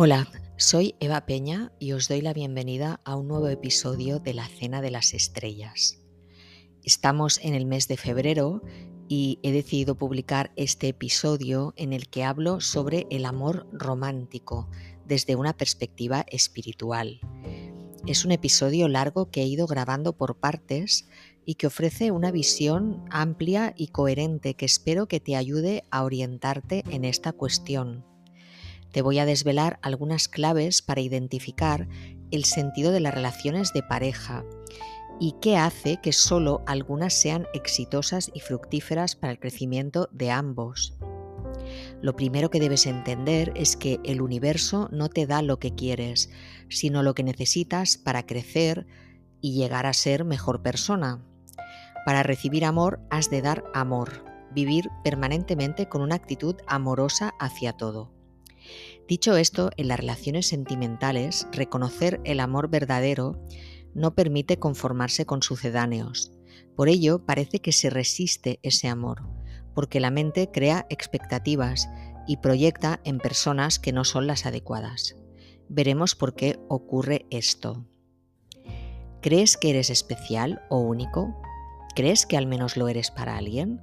[0.00, 4.46] Hola, soy Eva Peña y os doy la bienvenida a un nuevo episodio de La
[4.46, 5.98] Cena de las Estrellas.
[6.84, 8.62] Estamos en el mes de febrero
[9.08, 14.70] y he decidido publicar este episodio en el que hablo sobre el amor romántico
[15.04, 17.18] desde una perspectiva espiritual.
[18.06, 21.08] Es un episodio largo que he ido grabando por partes
[21.44, 26.84] y que ofrece una visión amplia y coherente que espero que te ayude a orientarte
[26.88, 28.04] en esta cuestión
[28.92, 31.88] te voy a desvelar algunas claves para identificar
[32.30, 34.44] el sentido de las relaciones de pareja
[35.20, 40.94] y qué hace que solo algunas sean exitosas y fructíferas para el crecimiento de ambos.
[42.00, 46.30] Lo primero que debes entender es que el universo no te da lo que quieres,
[46.68, 48.86] sino lo que necesitas para crecer
[49.40, 51.24] y llegar a ser mejor persona.
[52.06, 58.17] Para recibir amor has de dar amor, vivir permanentemente con una actitud amorosa hacia todo.
[59.08, 63.42] Dicho esto, en las relaciones sentimentales, reconocer el amor verdadero
[63.94, 66.30] no permite conformarse con sucedáneos.
[66.76, 69.22] Por ello, parece que se resiste ese amor,
[69.74, 71.88] porque la mente crea expectativas
[72.26, 75.16] y proyecta en personas que no son las adecuadas.
[75.70, 77.86] Veremos por qué ocurre esto.
[79.22, 81.34] ¿Crees que eres especial o único?
[81.96, 83.80] ¿Crees que al menos lo eres para alguien?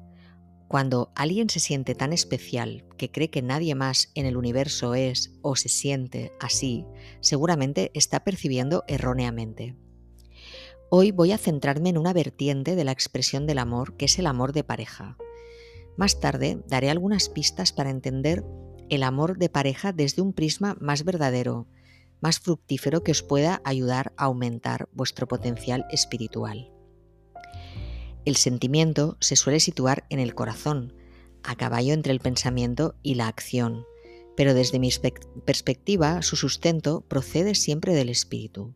[0.75, 5.31] Cuando alguien se siente tan especial que cree que nadie más en el universo es
[5.41, 6.85] o se siente así,
[7.21, 9.77] seguramente está percibiendo erróneamente.
[10.89, 14.27] Hoy voy a centrarme en una vertiente de la expresión del amor, que es el
[14.27, 15.15] amor de pareja.
[15.95, 18.43] Más tarde daré algunas pistas para entender
[18.89, 21.69] el amor de pareja desde un prisma más verdadero,
[22.19, 26.74] más fructífero que os pueda ayudar a aumentar vuestro potencial espiritual.
[28.25, 30.93] El sentimiento se suele situar en el corazón,
[31.43, 33.85] a caballo entre el pensamiento y la acción,
[34.35, 34.89] pero desde mi
[35.45, 38.73] perspectiva su sustento procede siempre del espíritu.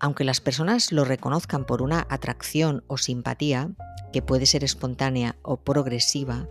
[0.00, 3.70] Aunque las personas lo reconozcan por una atracción o simpatía,
[4.12, 6.48] que puede ser espontánea o progresiva,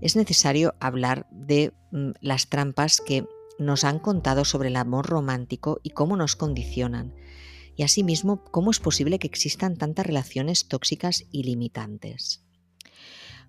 [0.00, 3.26] es necesario hablar de mm, las trampas que
[3.58, 7.14] nos han contado sobre el amor romántico y cómo nos condicionan,
[7.78, 12.42] y asimismo cómo es posible que existan tantas relaciones tóxicas y limitantes.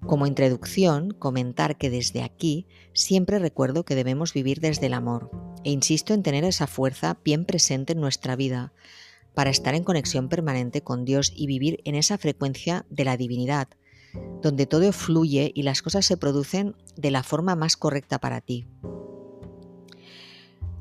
[0.06, 5.32] Como introducción, comentar que desde aquí siempre recuerdo que debemos vivir desde el amor
[5.64, 8.72] e insisto en tener esa fuerza bien presente en nuestra vida
[9.34, 13.68] para estar en conexión permanente con Dios y vivir en esa frecuencia de la divinidad,
[14.44, 18.68] donde todo fluye y las cosas se producen de la forma más correcta para ti.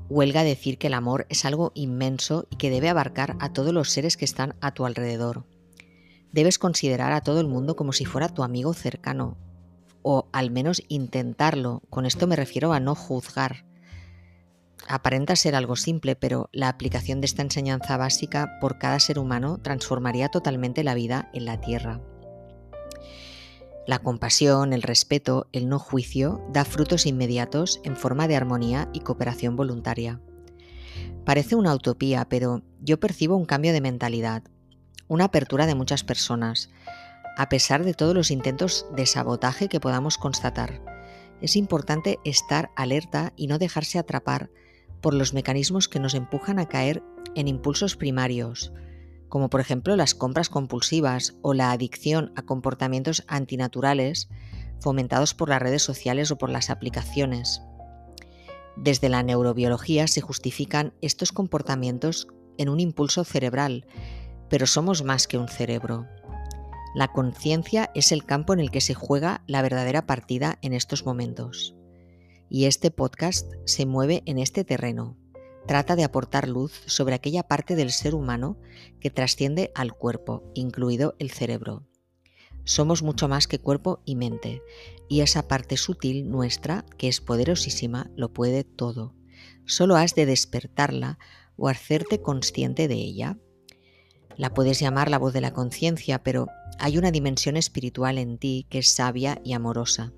[0.08, 3.90] Huelga decir que el amor es algo inmenso y que debe abarcar a todos los
[3.90, 5.44] seres que están a tu alrededor.
[6.32, 9.36] Debes considerar a todo el mundo como si fuera tu amigo cercano,
[10.02, 11.82] o al menos intentarlo.
[11.90, 13.66] Con esto me refiero a no juzgar.
[14.86, 19.58] Aparenta ser algo simple, pero la aplicación de esta enseñanza básica por cada ser humano
[19.58, 22.00] transformaría totalmente la vida en la Tierra.
[23.88, 29.00] La compasión, el respeto, el no juicio da frutos inmediatos en forma de armonía y
[29.00, 30.20] cooperación voluntaria.
[31.24, 34.42] Parece una utopía, pero yo percibo un cambio de mentalidad,
[35.06, 36.68] una apertura de muchas personas,
[37.38, 40.82] a pesar de todos los intentos de sabotaje que podamos constatar.
[41.40, 44.50] Es importante estar alerta y no dejarse atrapar
[45.00, 47.02] por los mecanismos que nos empujan a caer
[47.34, 48.70] en impulsos primarios,
[49.28, 54.28] como por ejemplo las compras compulsivas o la adicción a comportamientos antinaturales
[54.80, 57.62] fomentados por las redes sociales o por las aplicaciones.
[58.76, 62.28] Desde la neurobiología se justifican estos comportamientos
[62.58, 63.86] en un impulso cerebral,
[64.48, 66.06] pero somos más que un cerebro.
[66.94, 71.04] La conciencia es el campo en el que se juega la verdadera partida en estos
[71.04, 71.74] momentos.
[72.48, 75.16] Y este podcast se mueve en este terreno,
[75.68, 78.58] trata de aportar luz sobre aquella parte del ser humano
[79.00, 81.86] que trasciende al cuerpo, incluido el cerebro.
[82.64, 84.62] Somos mucho más que cuerpo y mente,
[85.08, 89.14] y esa parte sutil nuestra, que es poderosísima, lo puede todo.
[89.66, 91.18] Solo has de despertarla
[91.56, 93.38] o hacerte consciente de ella.
[94.36, 96.48] La puedes llamar la voz de la conciencia, pero
[96.78, 100.14] hay una dimensión espiritual en ti que es sabia y amorosa.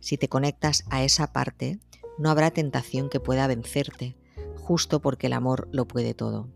[0.00, 1.80] Si te conectas a esa parte,
[2.18, 4.16] no habrá tentación que pueda vencerte,
[4.66, 6.48] justo porque el amor lo puede todo.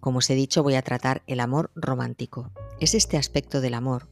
[0.00, 2.50] Como os he dicho, voy a tratar el amor romántico.
[2.80, 4.08] Es este aspecto del amor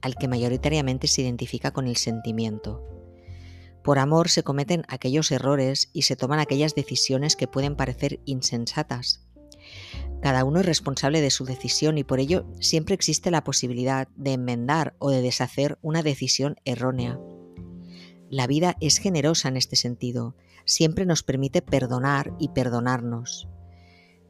[0.00, 2.82] al que mayoritariamente se identifica con el sentimiento.
[3.84, 9.26] Por amor se cometen aquellos errores y se toman aquellas decisiones que pueden parecer insensatas.
[10.22, 14.32] Cada uno es responsable de su decisión y por ello siempre existe la posibilidad de
[14.32, 17.20] enmendar o de deshacer una decisión errónea.
[18.30, 23.48] La vida es generosa en este sentido siempre nos permite perdonar y perdonarnos.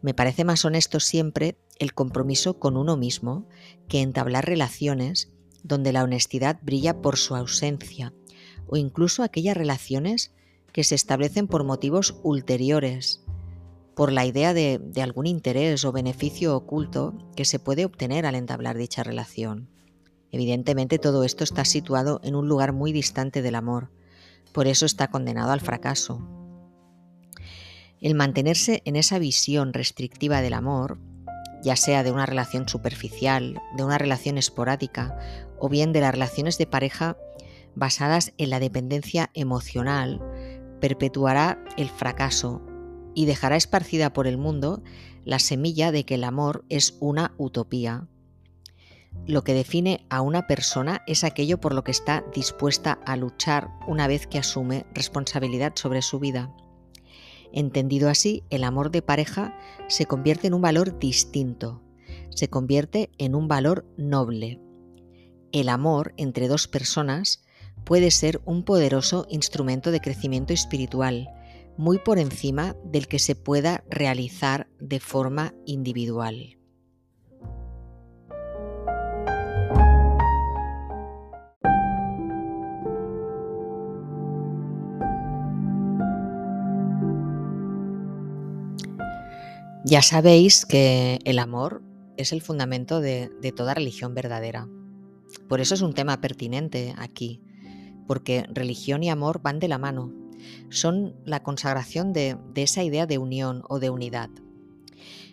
[0.02, 3.48] Me parece más honesto siempre el compromiso con uno mismo
[3.88, 5.32] que entablar relaciones
[5.64, 8.14] donde la honestidad brilla por su ausencia,
[8.68, 10.32] o incluso aquellas relaciones
[10.72, 13.24] que se establecen por motivos ulteriores,
[13.96, 18.76] por la idea de, algún interés o beneficio oculto que se puede obtener al entablar
[18.76, 19.70] dicha relación.
[20.30, 23.90] Evidentemente todo esto está situado en un lugar muy distante del amor,
[24.52, 26.20] por eso está condenado al fracaso.
[28.00, 30.98] El mantenerse en esa visión restrictiva del amor
[31.66, 35.18] ya sea de una relación superficial, de una relación esporádica
[35.58, 37.16] o bien de las relaciones de pareja
[37.74, 40.22] basadas en la dependencia emocional,
[40.80, 42.62] perpetuará el fracaso
[43.14, 44.82] y dejará esparcida por el mundo
[45.24, 48.06] la semilla de que el amor es una utopía.
[49.24, 53.70] Lo que define a una persona es aquello por lo que está dispuesta a luchar
[53.86, 56.54] una vez que asume responsabilidad sobre su vida.
[57.52, 59.58] Entendido así, el amor de pareja
[59.88, 61.82] se convierte en un valor distinto,
[62.30, 64.60] se convierte en un valor noble.
[65.52, 67.42] El amor entre dos personas
[67.84, 71.28] puede ser un poderoso instrumento de crecimiento espiritual,
[71.76, 76.55] muy por encima del que se pueda realizar de forma individual.
[89.88, 91.80] Ya sabéis que el amor
[92.16, 94.68] es el fundamento de, toda religión verdadera.
[95.48, 97.40] Por eso es un tema pertinente aquí,
[98.08, 100.12] porque religión y amor van de la mano.
[100.70, 104.28] Son la consagración de, de esa idea de unión o de unidad.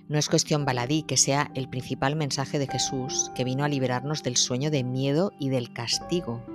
[0.07, 4.21] No es cuestión baladí que sea el principal mensaje de Jesús, que vino a liberarnos
[4.21, 6.45] del sueño de miedo y del castigo,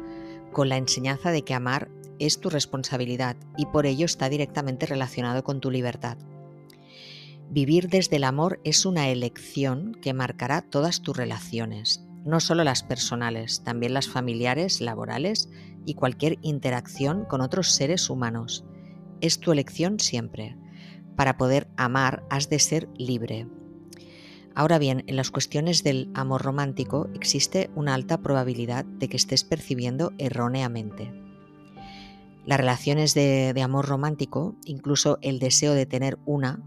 [0.53, 1.91] con la enseñanza de que amar
[2.21, 6.17] es tu responsabilidad y por ello está directamente relacionado con tu libertad.
[7.51, 12.83] Vivir desde el amor es una elección que marcará todas tus relaciones, no solo las
[12.83, 15.49] personales, también las familiares, laborales
[15.87, 18.67] y cualquier interacción con otros seres humanos.
[19.23, 20.59] Es tu elección siempre.
[21.17, 23.49] Para poder amar has de ser libre.
[24.55, 29.45] Ahora bien, en las cuestiones del amor romántico existe una alta probabilidad de que estés
[29.45, 31.15] percibiendo erróneamente.
[32.45, 36.63] Las relaciones de, de amor romántico, incluso el deseo de tener una,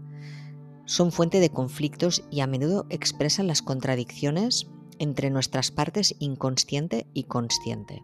[0.92, 4.66] son fuente de conflictos y a menudo expresan las contradicciones
[4.98, 8.02] entre nuestras partes inconsciente y consciente.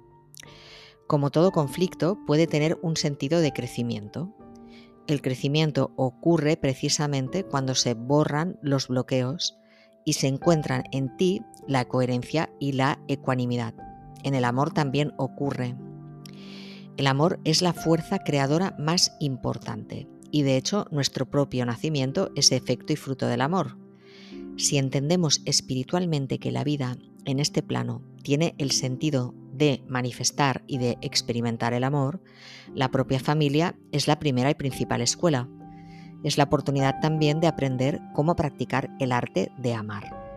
[1.07, 4.35] Como todo conflicto, puede tener un sentido de crecimiento.
[5.07, 9.59] El crecimiento ocurre precisamente cuando se borran los bloqueos
[10.07, 13.75] y se encuentran en ti la coherencia y la ecuanimidad.
[14.23, 15.77] En el amor también ocurre.
[16.97, 22.53] El amor es la fuerza creadora más importante y de hecho nuestro propio nacimiento es
[22.53, 23.77] efecto y fruto del amor.
[24.57, 30.79] Si entendemos espiritualmente que la vida en este plano tiene el sentido de manifestar y
[30.79, 32.21] de experimentar el amor,
[32.75, 35.49] la propia familia es la primera y principal escuela.
[36.25, 40.29] Es la oportunidad también de aprender cómo practicar el arte de amar.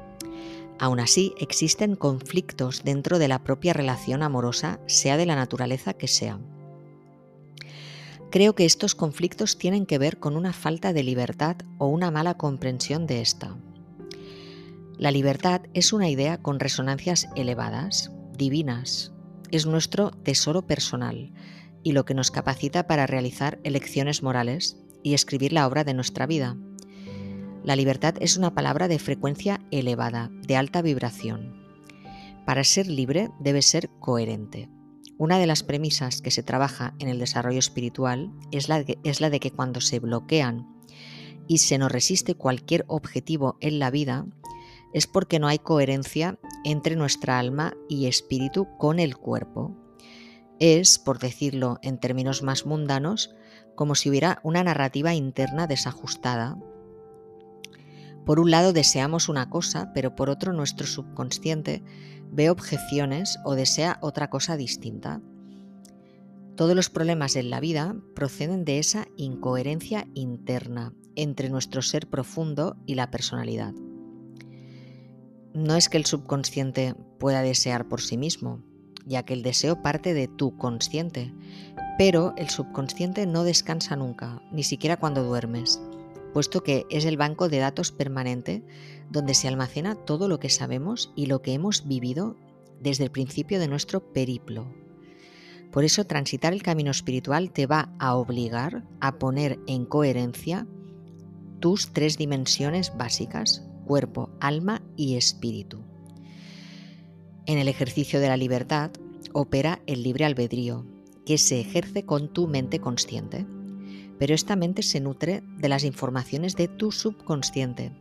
[0.79, 6.07] Aún así, existen conflictos dentro de la propia relación amorosa, sea de la naturaleza que
[6.07, 6.39] sea.
[8.31, 12.35] Creo que estos conflictos tienen que ver con una falta de libertad o una mala
[12.35, 13.57] comprensión de esta.
[14.97, 19.11] La libertad es una idea con resonancias elevadas, divinas.
[19.51, 21.33] Es nuestro tesoro personal
[21.83, 26.25] y lo que nos capacita para realizar elecciones morales y escribir la obra de nuestra
[26.25, 26.55] vida.
[27.65, 31.61] La libertad es una palabra de frecuencia elevada, de alta vibración.
[32.45, 34.69] Para ser libre debe ser coherente.
[35.21, 38.79] Una de las premisas que se trabaja en el desarrollo espiritual es la,
[39.29, 40.67] de que cuando se bloquean
[41.47, 44.25] y se nos resiste cualquier objetivo en la vida,
[44.95, 49.77] es porque no hay coherencia entre nuestra alma y espíritu con el cuerpo.
[50.57, 53.35] Es, por decirlo en términos más mundanos,
[53.75, 56.57] como si hubiera una narrativa interna desajustada.
[58.25, 61.83] Por un lado deseamos una cosa, pero por otro nuestro subconsciente
[62.31, 65.21] ve objeciones o desea otra cosa distinta.
[66.55, 72.77] Todos los problemas en la vida proceden de esa incoherencia interna entre nuestro ser profundo
[72.85, 73.73] y la personalidad.
[75.53, 78.63] No es que el subconsciente pueda desear por sí mismo,
[79.05, 81.33] ya que el deseo parte de tu consciente,
[81.97, 85.79] pero el subconsciente no descansa nunca, ni siquiera cuando duermes
[86.31, 88.63] puesto que es el banco de datos permanente
[89.11, 92.37] donde se almacena todo lo que sabemos y lo que hemos vivido
[92.79, 94.65] desde el principio de nuestro periplo.
[95.71, 100.67] Por eso transitar el camino espiritual te va a obligar a poner en coherencia
[101.59, 105.83] tus tres dimensiones básicas, cuerpo, alma y espíritu.
[107.45, 108.91] En el ejercicio de la libertad
[109.33, 110.85] opera el libre albedrío,
[111.25, 113.45] que se ejerce con tu mente consciente.
[114.19, 117.91] Pero esta mente se nutre de las informaciones de tu subconsciente,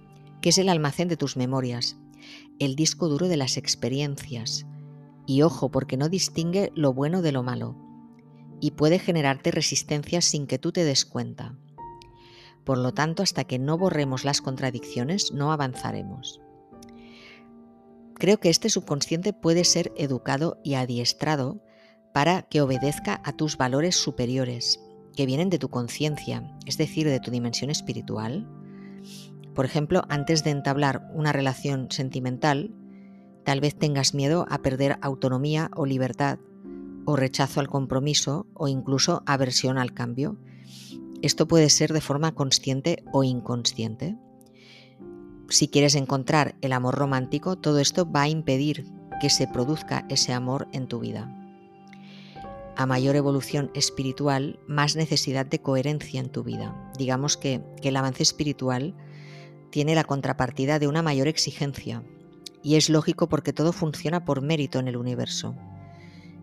[0.40, 1.97] que es el almacén de tus memorias,
[2.59, 4.66] el disco duro de las experiencias.
[5.26, 7.76] Y ojo, porque no distingue lo bueno de lo malo,
[8.61, 11.56] y puede generarte resistencia sin que tú te des cuenta.
[12.64, 16.40] Por lo tanto, hasta que no borremos las contradicciones, no avanzaremos.
[18.14, 21.62] Creo que este subconsciente puede ser educado y adiestrado
[22.12, 24.78] para que obedezca a tus valores superiores,
[25.16, 28.47] que vienen de tu conciencia, es decir, de tu dimensión espiritual.
[29.61, 32.71] Por ejemplo, antes de entablar una relación sentimental,
[33.45, 36.38] tal vez tengas miedo a perder autonomía o libertad,
[37.05, 40.38] o rechazo al compromiso, o incluso aversión al cambio.
[41.21, 44.17] Esto puede ser de forma consciente o inconsciente
[45.50, 48.87] si quieres encontrar el amor romántico, todo esto va a impedir
[49.21, 51.37] que se produzca ese amor en tu vida.
[52.76, 56.90] A mayor evolución espiritual, más necesidad de coherencia en tu vida.
[56.97, 58.95] Digamos que, el avance espiritual
[59.71, 62.03] tiene la contrapartida de una mayor exigencia.
[62.62, 65.57] Y es lógico porque todo funciona por mérito en el universo.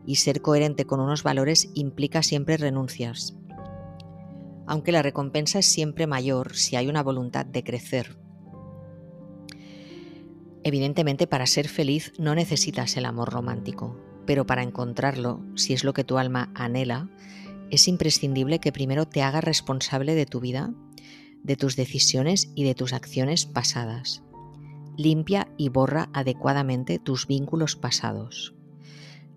[0.06, 3.36] Y ser coherente con unos valores implica siempre renuncias.
[4.66, 8.18] Aunque la recompensa es siempre mayor si hay una voluntad de crecer,
[10.68, 15.94] Evidentemente para ser feliz no necesitas el amor romántico, pero para encontrarlo, si es lo
[15.94, 17.10] que tu alma anhela,
[17.70, 20.74] es imprescindible que primero te hagas responsable de tu vida,
[21.48, 24.22] de tus decisiones y de tus acciones pasadas.
[24.98, 28.54] Limpia y borra adecuadamente tus vínculos pasados.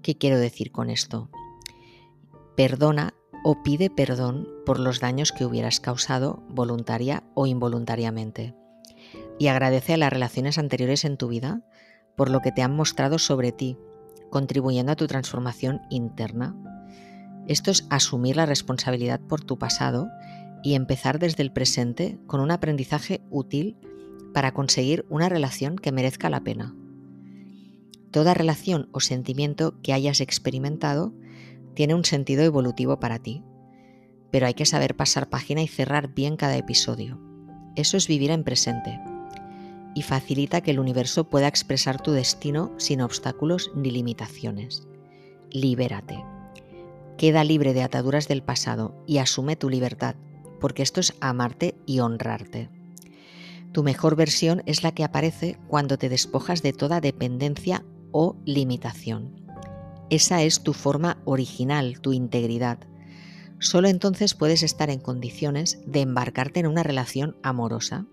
[0.03, 1.31] ¿Qué quiero decir con esto?
[2.57, 3.15] Perdona
[3.45, 8.55] o pide perdón por los daños que hubieras causado voluntaria o involuntariamente
[9.39, 11.63] y agradece a las relaciones anteriores en tu vida
[12.17, 13.79] por lo que te han mostrado sobre ti,
[14.31, 16.55] contribuyendo a tu transformación interna.
[17.47, 20.09] Esto es asumir la responsabilidad por tu pasado
[20.63, 23.77] y empezar desde el presente con un aprendizaje útil
[24.33, 26.75] para conseguir una relación que merezca la pena.
[28.11, 31.15] Toda relación o sentimiento que hayas experimentado
[31.75, 33.43] tiene un sentido evolutivo para ti,
[34.31, 37.21] pero hay que saber pasar página y cerrar bien cada episodio.
[37.77, 39.01] Eso es vivir en presente
[39.95, 44.87] y facilita que el universo pueda expresar tu destino sin obstáculos ni limitaciones.
[45.51, 46.25] Libérate.
[47.17, 50.15] Queda libre de ataduras del pasado y asume tu libertad,
[50.61, 52.69] porque esto es amarte y honrarte.
[53.73, 59.41] Tu mejor versión es la que aparece cuando te despojas de toda dependencia o limitación.
[60.11, 62.79] Esa es tu forma original, tu integridad.
[63.61, 68.07] Solo entonces puedes estar en condiciones de embarcarte en una relación amorosa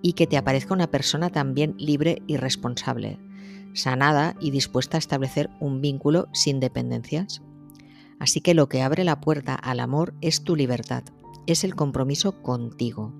[0.00, 3.18] y que te aparezca una persona también libre y responsable,
[3.74, 7.42] sanada y dispuesta a establecer un vínculo sin dependencias.
[8.20, 11.02] Así que lo que abre la puerta al amor es tu libertad,
[11.46, 13.12] es el compromiso contigo.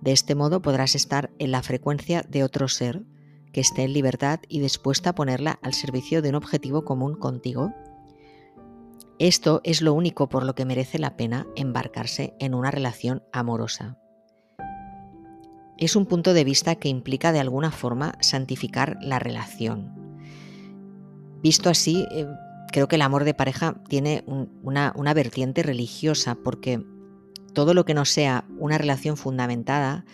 [0.00, 3.02] De este modo podrás estar en la frecuencia de otro ser
[3.52, 7.72] que esté en libertad y dispuesta a ponerla al servicio de un objetivo común contigo.
[9.18, 13.96] Esto es lo único por lo que merece la pena embarcarse en una relación amorosa.
[15.78, 19.92] Es un punto de vista que implica de alguna forma santificar la relación.
[21.42, 22.26] Visto así, eh,
[22.72, 26.84] creo que el amor de pareja tiene una, vertiente religiosa porque
[27.54, 30.04] todo lo que no sea una relación fundamentada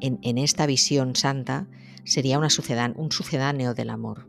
[0.00, 1.66] en, esta visión santa
[2.04, 4.26] sería un sucedáneo del amor.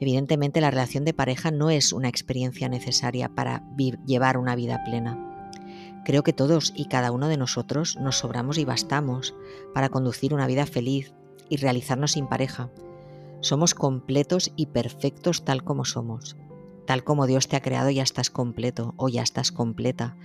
[0.00, 3.62] Evidentemente la relación de pareja no es una experiencia necesaria para
[4.06, 5.26] llevar una vida plena.
[6.06, 9.34] Creo que todos y cada uno de nosotros nos sobramos y bastamos
[9.74, 11.12] para conducir una vida feliz
[11.50, 12.70] y realizarnos sin pareja.
[13.40, 16.36] Somos completos y perfectos tal como somos.
[16.86, 20.16] Tal como Dios te ha creado ya estás completo o ya estás completa.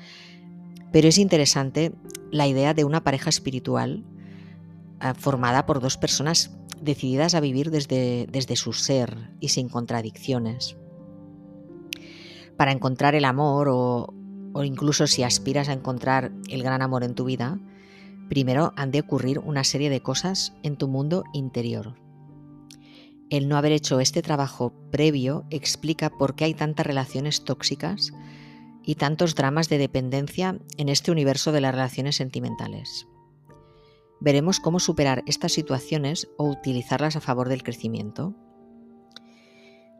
[0.92, 1.94] Pero es interesante
[2.32, 4.04] la idea de una pareja espiritual
[5.02, 10.78] eh, formada por dos personas decididas a vivir desde, desde su ser y sin contradicciones.
[12.58, 14.14] Para encontrar el amor o,
[14.54, 17.60] o incluso si aspiras a encontrar el gran amor en tu vida,
[18.30, 21.96] primero han de ocurrir una serie de cosas en tu mundo interior.
[23.30, 28.14] El no haber hecho este trabajo previo explica por qué hay tantas relaciones tóxicas
[28.86, 33.08] y tantos dramas de dependencia en este universo de las relaciones sentimentales.
[34.22, 38.34] Veremos cómo superar estas situaciones o utilizarlas a favor del crecimiento.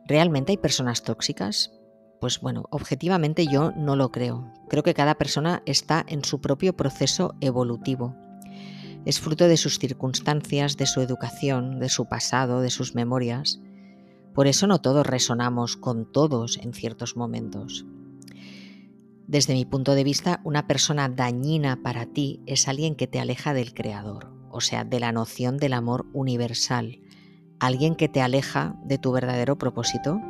[0.06, 1.72] ¿Realmente hay personas tóxicas?
[2.20, 4.52] Pues bueno, objetivamente yo no lo creo.
[4.68, 8.14] Creo que cada persona está en su propio proceso evolutivo.
[9.04, 13.60] Es fruto de sus circunstancias, de su educación, de su pasado, de sus memorias.
[14.34, 17.86] Por eso no todos resonamos con todos en ciertos momentos.
[19.26, 23.54] Desde mi punto de vista, una persona dañina para ti es alguien que te aleja
[23.54, 27.00] del Creador, o sea, de la noción del amor universal,
[27.58, 30.20] alguien que te aleja de tu verdadero propósito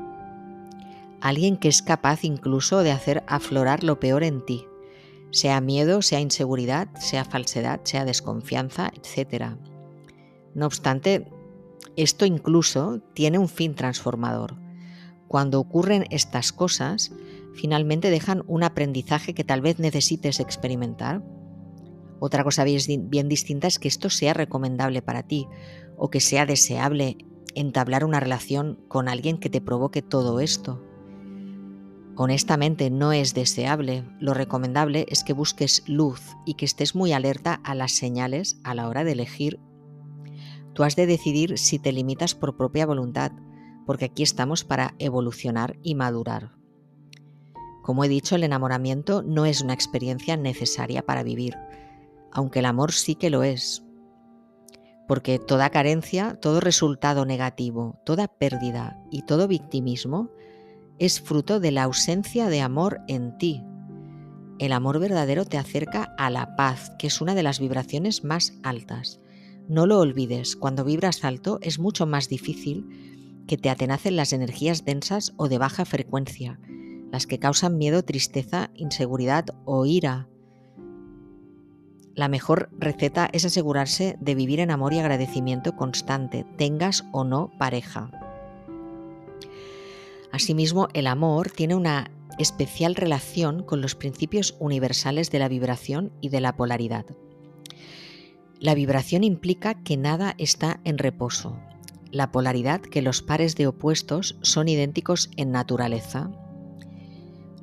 [1.20, 4.66] alguien que es capaz incluso de hacer aflorar lo peor en ti,
[5.30, 9.56] sea miedo, sea inseguridad, sea falsedad, sea desconfianza, etc.
[10.54, 11.30] No obstante,
[11.96, 14.56] esto incluso tiene un fin transformador.
[15.28, 17.10] Cuando ocurren estas cosas,
[17.56, 21.22] finalmente dejan un aprendizaje que tal vez necesites experimentar.
[22.20, 25.48] Otra cosa bien distinta es que esto sea recomendable para ti
[25.96, 27.18] o que sea deseable
[27.54, 30.82] entablar una relación con alguien que te provoque todo esto.
[32.18, 34.04] Honestamente no es deseable.
[34.20, 38.74] Lo recomendable es que busques luz y que estés muy alerta a las señales a
[38.74, 39.60] la hora de elegir.
[40.72, 43.32] Tú has de decidir si te limitas por propia voluntad,
[43.84, 46.52] porque aquí estamos para evolucionar y madurar.
[47.86, 51.54] Como he dicho, el enamoramiento no es una experiencia necesaria para vivir,
[52.32, 53.84] aunque el amor sí que lo es.
[55.06, 60.32] Porque toda carencia, todo resultado negativo, toda pérdida y todo victimismo
[60.98, 63.62] es fruto de la ausencia de amor en ti.
[64.58, 68.54] El amor verdadero te acerca a la paz, que es una de las vibraciones más
[68.64, 69.20] altas.
[69.68, 74.84] No lo olvides, cuando vibras alto es mucho más difícil que te atenacen las energías
[74.84, 76.58] densas o de baja frecuencia,
[77.10, 80.28] las que causan miedo, tristeza, inseguridad o ira.
[82.14, 87.50] La mejor receta es asegurarse de vivir en amor y agradecimiento constante, tengas o no
[87.58, 88.10] pareja.
[90.32, 96.30] Asimismo, el amor tiene una especial relación con los principios universales de la vibración y
[96.30, 97.06] de la polaridad.
[98.60, 101.58] La vibración implica que nada está en reposo.
[102.10, 106.30] La polaridad que los pares de opuestos son idénticos en naturaleza.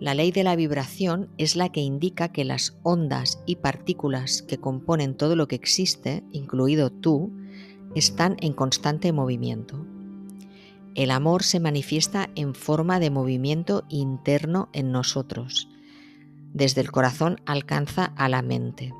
[0.03, 4.57] La ley de la vibración es la que indica que las ondas y partículas que
[4.57, 7.31] componen todo lo que existe, incluido tú,
[7.95, 9.87] están en constante movimiento.
[10.93, 15.69] El amor se manifiesta en forma de movimiento interno en nosotros.
[16.51, 18.93] Desde el corazón alcanza a la mente.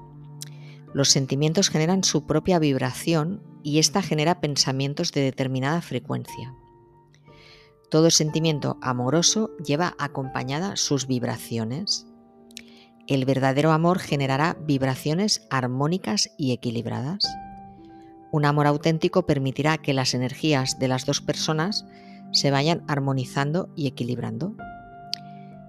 [0.94, 6.56] Los sentimientos generan su propia vibración y ésta genera pensamientos de determinada frecuencia.
[7.94, 12.08] Todo sentimiento amoroso lleva acompañada sus vibraciones.
[13.06, 17.24] El verdadero amor generará vibraciones armónicas y equilibradas.
[18.32, 21.86] Un amor auténtico permitirá que las energías de las dos personas
[22.32, 24.56] se vayan armonizando y equilibrando.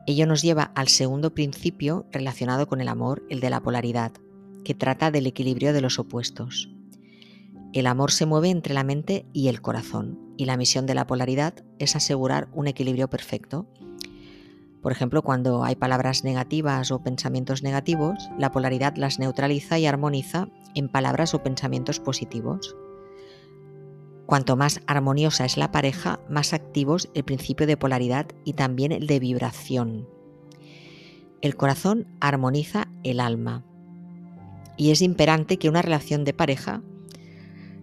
[0.07, 4.13] Ello nos lleva al segundo principio relacionado con el amor, el de la polaridad,
[4.65, 6.74] que trata del equilibrio de los opuestos.
[7.75, 11.09] El amor se mueve entre la mente y el corazón, y la misión de la
[11.09, 13.67] polaridad es asegurar un equilibrio perfecto.
[14.81, 20.47] Por ejemplo, cuando hay palabras negativas o pensamientos negativos, la polaridad las neutraliza y armoniza
[20.77, 22.77] en palabras o pensamientos positivos.
[24.27, 29.09] Cuanto más armoniosa es la pareja, más activos el principio de polaridad y también el
[29.09, 30.09] de vibración.
[31.41, 33.65] El corazón armoniza el alma.
[34.77, 36.81] Y es imperante que una relación de pareja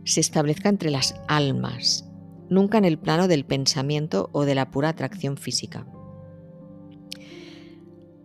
[0.03, 2.09] se establezca entre las almas,
[2.49, 5.87] nunca en el plano del pensamiento o de la pura atracción física.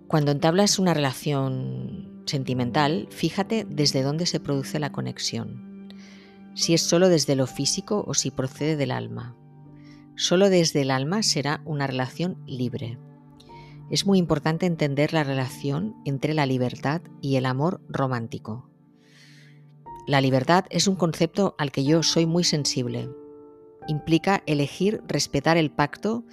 [0.08, 5.92] Cuando entablas una relación sentimental, fíjate desde dónde se produce la conexión.
[6.54, 9.36] Si es solo desde lo físico o si procede del alma.
[10.16, 12.98] Solo desde el alma será una relación libre.
[13.90, 18.70] Es muy importante entender la relación entre la libertad y el amor romántico.
[20.06, 23.08] La libertad es un concepto al que yo soy muy sensible.
[23.88, 26.24] Implica elegir respetar el pacto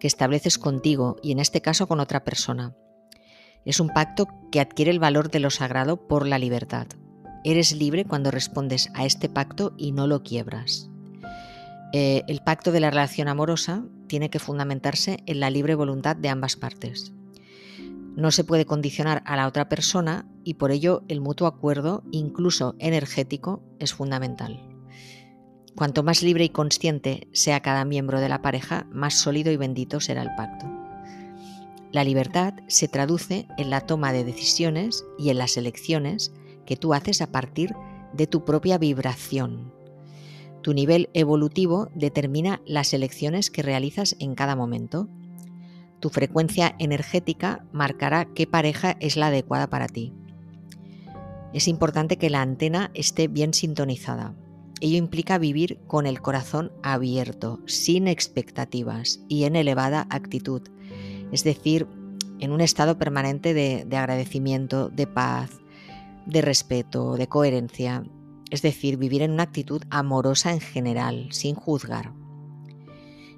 [0.00, 2.74] que estableces contigo y en este caso con otra persona
[3.64, 6.86] es un pacto que adquiere el valor de lo sagrado por la libertad.
[7.44, 10.88] Eres libre cuando respondes a este pacto y no lo quiebras.
[11.92, 16.28] Eh, el pacto de la relación amorosa tiene que fundamentarse en la libre voluntad de
[16.28, 17.12] ambas partes.
[18.16, 22.74] No se puede condicionar a la otra persona y por ello el mutuo acuerdo, incluso
[22.78, 24.60] energético, es fundamental.
[25.74, 30.00] Cuanto más libre y consciente sea cada miembro de la pareja, más sólido y bendito
[30.00, 30.66] será el pacto.
[31.92, 36.32] La libertad se traduce en la toma de decisiones y en las elecciones
[36.66, 37.74] que tú haces a partir
[38.12, 39.72] de tu propia vibración.
[40.62, 45.08] Tu nivel evolutivo determina las elecciones que realizas en cada momento.
[46.02, 50.12] Tu frecuencia energética marcará qué pareja es la adecuada para ti.
[51.52, 54.34] Es importante que la antena esté bien sintonizada.
[54.80, 60.62] Ello implica vivir con el corazón abierto, sin expectativas y en elevada actitud,
[61.30, 61.86] es decir,
[62.40, 65.50] en un estado permanente de, de agradecimiento, de paz,
[66.26, 68.02] de respeto, de coherencia,
[68.50, 72.12] es decir, vivir en una actitud amorosa en general, sin juzgar.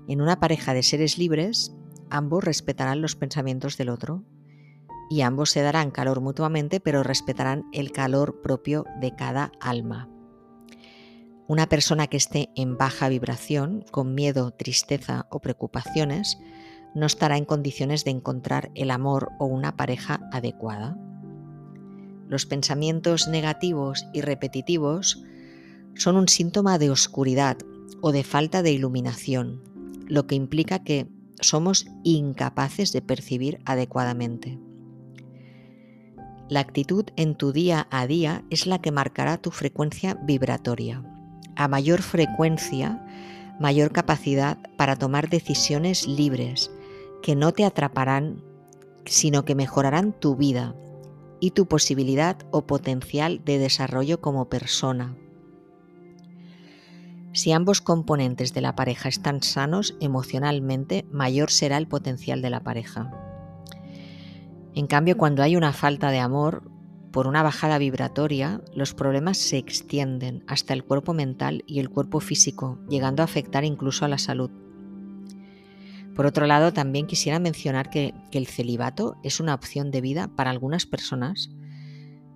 [0.08, 1.74] En una pareja de seres libres,
[2.14, 4.22] ambos respetarán los pensamientos del otro
[5.10, 10.08] y ambos se darán calor mutuamente, pero respetarán el calor propio de cada alma.
[11.46, 16.38] Una persona que esté en baja vibración, con miedo, tristeza o preocupaciones,
[16.94, 20.96] no estará en condiciones de encontrar el amor o una pareja adecuada.
[22.28, 25.22] Los pensamientos negativos y repetitivos
[25.96, 27.58] son un síntoma de oscuridad
[28.00, 29.62] o de falta de iluminación,
[30.06, 31.08] lo que implica que
[31.40, 34.58] somos incapaces de percibir adecuadamente.
[36.48, 41.02] La actitud en tu día a día es la que marcará tu frecuencia vibratoria.
[41.56, 43.02] A mayor frecuencia,
[43.58, 46.70] mayor capacidad para tomar decisiones libres
[47.22, 48.42] que no te atraparán,
[49.06, 50.74] sino que mejorarán tu vida
[51.40, 55.16] y tu posibilidad o potencial de desarrollo como persona.
[57.34, 62.60] Si ambos componentes de la pareja están sanos emocionalmente, mayor será el potencial de la
[62.60, 63.10] pareja.
[64.72, 66.70] En cambio, cuando hay una falta de amor,
[67.10, 72.20] por una bajada vibratoria, los problemas se extienden hasta el cuerpo mental y el cuerpo
[72.20, 74.52] físico, llegando a afectar incluso a la salud.
[76.14, 80.50] Por otro lado, también quisiera mencionar que, el celibato es una opción de vida para
[80.50, 81.50] algunas personas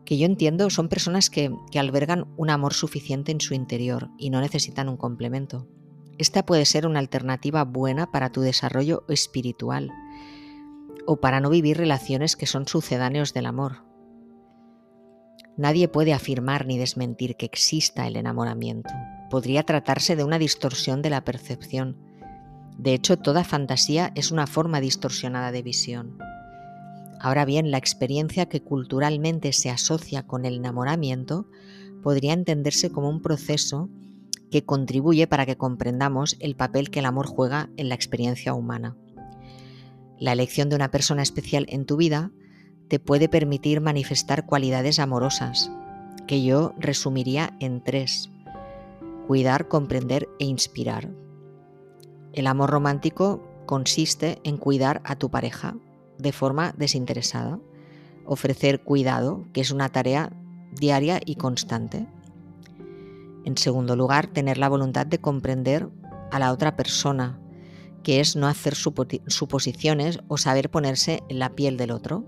[0.09, 4.41] que yo entiendo son personas que, albergan un amor suficiente en su interior y no
[4.41, 5.69] necesitan un complemento.
[6.17, 9.93] Esta puede ser una alternativa buena para tu desarrollo espiritual
[11.07, 13.85] o para no vivir relaciones que son sucedáneos del amor.
[15.59, 18.95] Nadie puede afirmar ni desmentir que exista el enamoramiento.
[19.29, 21.99] Podría tratarse de una distorsión de la percepción.
[22.79, 26.17] De hecho, toda fantasía es una forma distorsionada de visión.
[27.21, 31.47] Ahora bien, la experiencia que culturalmente se asocia con el enamoramiento
[32.03, 33.89] podría entenderse como un proceso
[34.51, 38.97] que contribuye para que comprendamos el papel que el amor juega en la experiencia humana.
[40.19, 42.31] La elección de una persona especial en tu vida
[42.89, 45.71] te puede permitir manifestar cualidades amorosas,
[46.27, 48.31] que yo resumiría en tres.
[49.27, 51.11] Cuidar, comprender e inspirar.
[52.33, 55.77] El amor romántico consiste en cuidar a tu pareja,
[56.19, 57.59] de forma desinteresada.
[58.25, 60.33] Ofrecer cuidado, que es una tarea
[60.73, 62.07] diaria y constante.
[63.45, 65.89] En segundo lugar, tener la voluntad de comprender
[66.31, 67.41] a la otra persona,
[68.03, 72.25] que es no hacer suposiciones o saber ponerse en la piel del otro.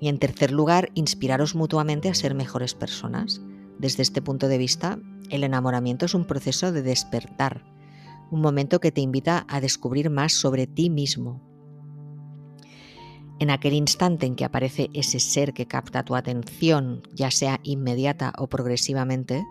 [0.00, 3.40] Y en tercer lugar, inspiraros mutuamente a ser mejores personas.
[3.78, 4.98] Desde este punto de vista,
[5.30, 7.64] el enamoramiento es un proceso de despertar,
[8.30, 11.47] un momento que te invita a descubrir más sobre ti mismo,
[13.40, 18.32] en aquel instante en que aparece ese ser que capta tu atención, ya sea inmediata
[18.38, 19.44] o progresivamente,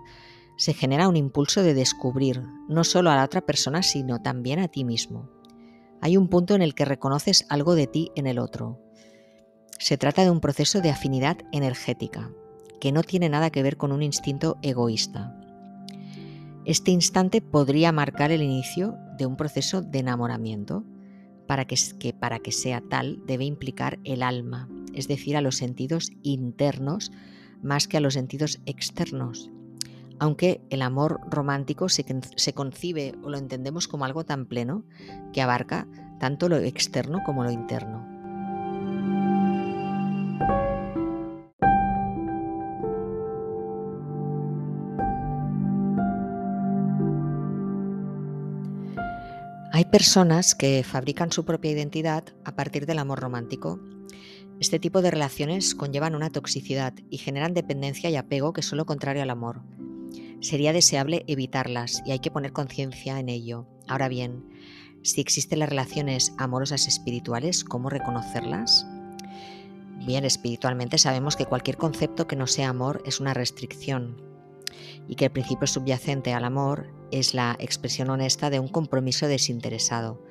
[0.57, 4.67] se genera un impulso de descubrir no solo a la otra persona, sino también a
[4.67, 5.29] ti mismo.
[6.01, 8.79] Hay un punto en el que reconoces algo de ti en el otro.
[9.79, 12.31] Se trata de un proceso de afinidad energética,
[12.81, 15.39] que no tiene nada que ver con un instinto egoísta.
[16.65, 20.83] Este instante podría marcar el inicio de un proceso de enamoramiento,
[21.47, 21.77] para que,
[22.13, 27.11] para que sea tal debe implicar el alma, es decir, a los sentidos internos
[27.63, 29.49] más que a los sentidos externos.
[30.19, 32.05] Aunque el amor romántico se,
[32.35, 34.83] se concibe o lo entendemos como algo tan pleno
[35.31, 35.87] que abarca
[36.19, 38.16] tanto lo externo como lo interno.
[49.77, 53.79] Hay personas que fabrican su propia identidad a partir del amor romántico.
[54.59, 58.87] Este tipo de relaciones conllevan una toxicidad y generan dependencia y apego que son lo
[58.87, 59.61] contrario al amor.
[60.41, 63.67] Sería deseable evitarlas y hay que poner conciencia en ello.
[63.87, 64.49] Ahora bien,
[65.03, 68.87] si existen las relaciones amorosas espirituales, ¿cómo reconocerlas?
[70.07, 74.36] Bien, espiritualmente sabemos que cualquier concepto que no sea amor es una restricción
[75.07, 80.21] y que el principio subyacente al amor es la expresión honesta de un compromiso desinteresado.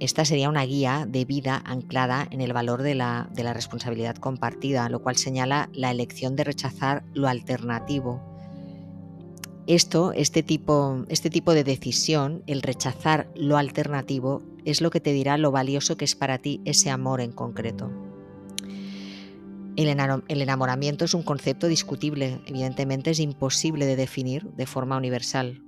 [0.00, 5.02] Esta sería una guía de vida anclada en el valor de la, responsabilidad compartida, lo
[5.02, 8.22] cual señala la elección de rechazar lo alternativo.
[9.66, 15.12] Esto, este tipo, este tipo de decisión, el rechazar lo alternativo, es lo que te
[15.12, 18.07] dirá lo valioso que es para ti ese amor en concreto.
[19.78, 25.62] El enamoramiento es un concepto discutible, evidentemente es imposible de definir de forma universal.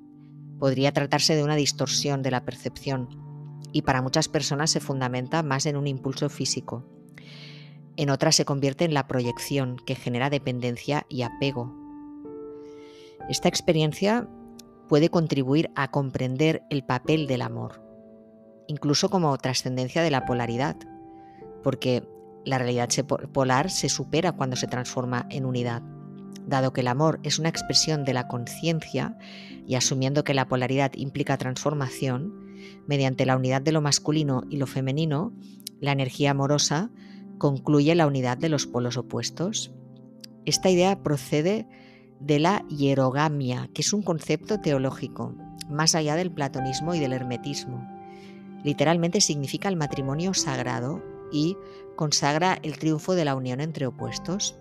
[0.59, 3.09] Podría tratarse de una distorsión de la percepción
[3.73, 6.85] y para muchas personas se fundamenta más en un impulso físico.
[7.97, 11.73] En otras se convierte en la proyección que genera dependencia y apego.
[13.29, 14.29] Esta experiencia
[14.89, 17.81] puede contribuir a comprender el papel del amor,
[18.67, 20.75] incluso como trascendencia de la polaridad,
[21.63, 22.03] porque
[22.45, 22.89] la realidad
[23.33, 25.83] polar se supera cuando se transforma en unidad.
[26.47, 29.17] Dado que el amor es una expresión de la conciencia
[29.67, 32.35] y asumiendo que la polaridad implica transformación,
[32.87, 35.33] mediante la unidad de lo masculino y lo femenino,
[35.81, 36.91] la energía amorosa
[37.39, 39.73] concluye la unidad de los polos opuestos.
[40.45, 41.67] Esta idea procede
[42.21, 45.35] de la hierogamia, que es un concepto teológico,
[45.71, 47.87] más allá del platonismo y del hermetismo.
[48.63, 51.57] Literalmente significa el matrimonio sagrado y
[51.97, 54.57] consagra el triunfo de la unión entre opuestos.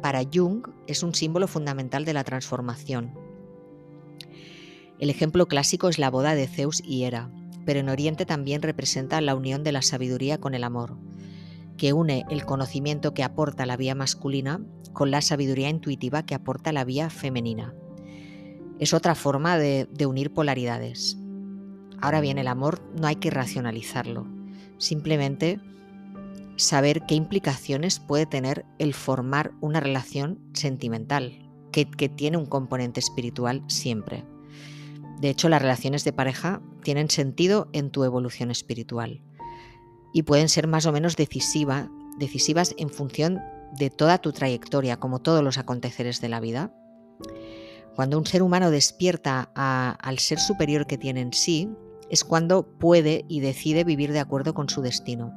[0.00, 3.12] Para Jung es un símbolo fundamental de la transformación.
[4.98, 7.30] El ejemplo clásico es la boda de Zeus y Hera,
[7.64, 10.96] pero en Oriente también representa la unión de la sabiduría con el amor,
[11.76, 14.60] que une el conocimiento que aporta la vía masculina
[14.92, 17.74] con la sabiduría intuitiva que aporta la vía femenina.
[18.78, 21.18] Es otra forma de, de unir polaridades.
[22.00, 24.26] Ahora bien, el amor no hay que racionalizarlo,
[24.78, 25.60] simplemente
[26.60, 33.64] saber qué implicaciones puede tener el formar una relación sentimental, que, tiene un componente espiritual
[33.68, 34.24] siempre.
[35.20, 39.22] De hecho, las relaciones de pareja tienen sentido en tu evolución espiritual
[40.12, 43.40] y pueden ser más o menos decisivas en función
[43.78, 46.74] de toda tu trayectoria, como todos los aconteceres de la vida.
[47.94, 51.68] Cuando un ser humano despierta al ser superior que tiene en sí,
[52.08, 55.32] es cuando puede y decide vivir de acuerdo con su destino.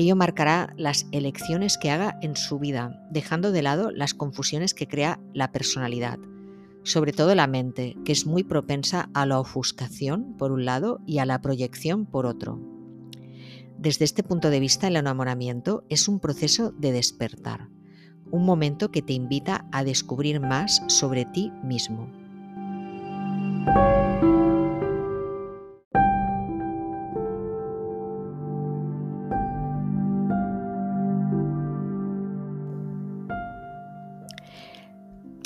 [0.00, 4.88] Ello marcará las elecciones que haga en su vida, dejando de lado las confusiones que
[4.88, 6.18] crea la personalidad,
[6.84, 11.18] sobre todo la mente, que es muy propensa a la ofuscación por un lado y
[11.18, 12.58] a la proyección por otro.
[13.76, 17.68] Desde este punto de vista, el enamoramiento es un proceso de despertar,
[18.30, 22.10] un momento que te invita a descubrir más sobre ti mismo.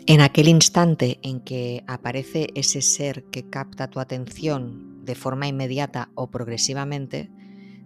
[0.07, 6.11] En aquel instante en que aparece ese ser que capta tu atención de forma inmediata
[6.15, 7.31] o progresivamente,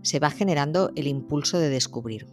[0.03, 2.27] se va generando el impulso de descubrir.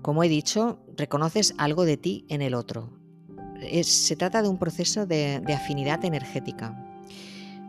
[0.00, 2.90] Como he dicho, reconoces algo de ti en el otro.
[3.82, 6.74] se trata de un proceso de afinidad energética.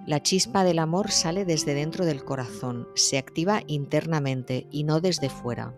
[0.07, 5.29] La chispa del amor sale desde dentro del corazón, se activa internamente y no desde
[5.29, 5.73] fuera.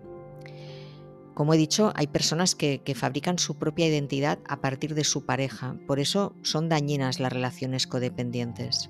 [1.37, 5.77] Como he dicho, hay personas que, fabrican su propia identidad a partir de su pareja,
[5.85, 8.89] por eso son dañinas las relaciones codependientes.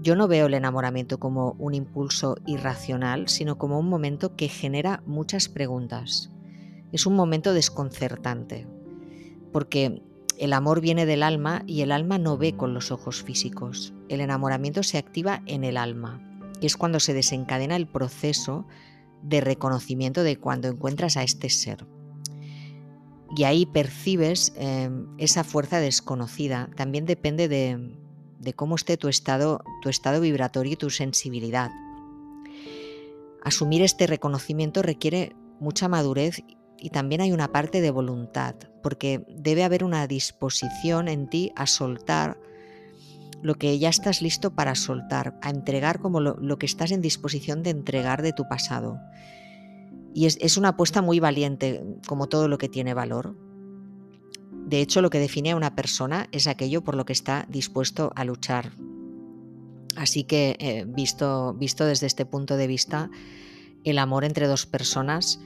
[0.00, 5.02] Yo no veo el enamoramiento como un impulso irracional, sino como un momento que genera
[5.04, 6.30] muchas preguntas.
[6.92, 8.68] Es un momento desconcertante,
[9.52, 10.04] porque
[10.38, 13.92] el amor viene del alma y el alma no ve con los ojos físicos.
[14.08, 16.22] El enamoramiento se activa en el alma,
[16.60, 18.68] que es cuando se desencadena el proceso
[19.22, 21.86] de reconocimiento de cuando encuentras a este ser.
[23.36, 26.68] Y ahí percibes em, esa fuerza desconocida.
[26.76, 27.96] También depende de,
[28.54, 31.70] cómo esté tu estado, tu estado vibratorio y tu sensibilidad.
[33.42, 36.42] Asumir este reconocimiento requiere mucha madurez
[36.78, 41.66] y también hay una parte de voluntad, porque debe haber una disposición en ti a
[41.66, 42.38] soltar
[43.42, 47.62] lo que ya estás listo para soltar, a entregar como lo, que estás en disposición
[47.62, 49.00] de entregar de tu pasado.
[50.14, 53.36] Y es, una apuesta muy valiente, como todo lo que tiene valor.
[54.66, 58.12] De hecho, lo que define a una persona es aquello por lo que está dispuesto
[58.14, 58.72] a luchar.
[59.96, 63.10] Así que, eh, visto, visto desde este punto de vista,
[63.84, 65.40] el amor entre dos personas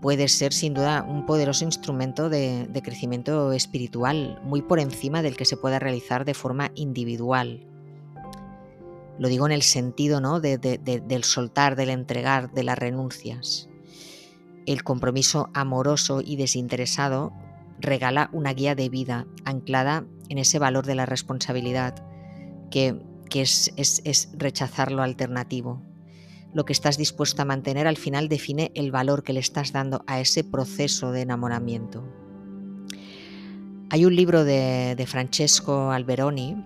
[0.00, 5.44] puede ser sin duda un poderoso instrumento de, crecimiento espiritual, muy por encima del que
[5.44, 7.66] se pueda realizar de forma individual.
[9.18, 10.40] Lo digo en el sentido ¿no?
[10.40, 13.68] del soltar, del entregar, de las renuncias.
[14.66, 17.32] El compromiso amoroso y desinteresado
[17.80, 22.04] regala una guía de vida anclada en ese valor de la responsabilidad,
[22.70, 23.00] que,
[23.34, 25.82] es, rechazar lo alternativo,
[26.52, 30.02] lo que estás dispuesto a mantener al final define el valor que le estás dando
[30.06, 32.04] a ese proceso de enamoramiento.
[33.90, 36.56] Hay un libro de, Francesco Alberoni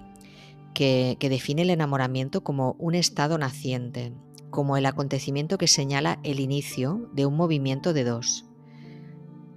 [0.75, 4.13] que, que define el enamoramiento como un estado naciente,
[4.51, 8.47] como el acontecimiento que señala el inicio de un movimiento de dos.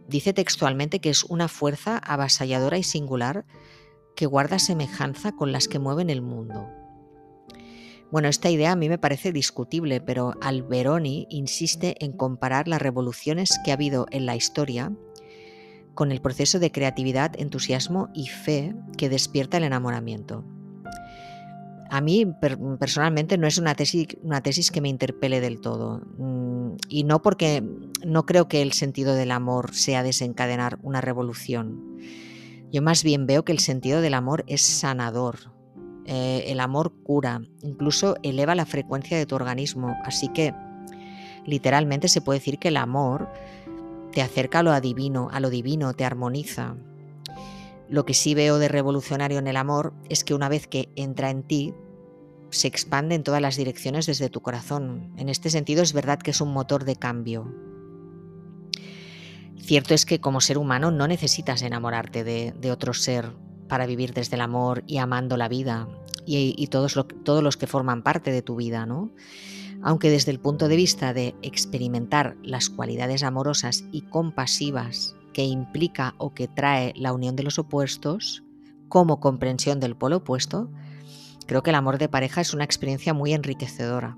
[0.07, 3.45] Dice textualmente que es una fuerza avasalladora y singular
[4.15, 6.69] que guarda semejanza con las que mueven el mundo.
[8.15, 13.59] Bueno, esta idea a mí me parece discutible, pero Alberoni insiste en comparar las revoluciones
[13.65, 14.93] que ha habido en la historia
[15.95, 20.45] con el proceso de creatividad, entusiasmo y fe que despierta el enamoramiento.
[21.89, 22.25] A mí
[22.79, 25.99] personalmente no es una tesis, una tesis que me interpele del todo.
[26.17, 27.65] Mm, y no porque
[28.05, 31.97] no creo que el sentido del amor sea desencadenar una revolución.
[32.71, 35.54] Yo más bien veo que el sentido del amor es sanador.
[36.05, 39.95] Eh, el amor cura, incluso eleva la frecuencia de tu organismo.
[40.03, 40.53] Así que
[41.45, 43.29] literalmente se puede decir que el amor
[44.11, 46.75] te acerca a lo divino, a lo divino, te armoniza.
[47.89, 51.29] Lo que sí veo de revolucionario en el amor es que una vez que entra
[51.29, 51.73] en ti,
[52.49, 55.11] se expande en todas las direcciones desde tu corazón.
[55.17, 57.53] En este sentido es verdad que es un motor de cambio.
[59.59, 63.31] Cierto es que como ser humano no necesitas enamorarte de, otro ser
[63.67, 65.87] para vivir desde el amor y amando la vida
[66.25, 69.11] y, todos, todos los que forman parte de tu vida, ¿no?
[69.85, 76.15] aunque desde el punto de vista de experimentar las cualidades amorosas y compasivas que implica
[76.17, 78.43] o que trae la unión de los opuestos,
[78.89, 80.71] como comprensión del polo opuesto,
[81.45, 84.17] creo que el amor de pareja es una experiencia muy enriquecedora.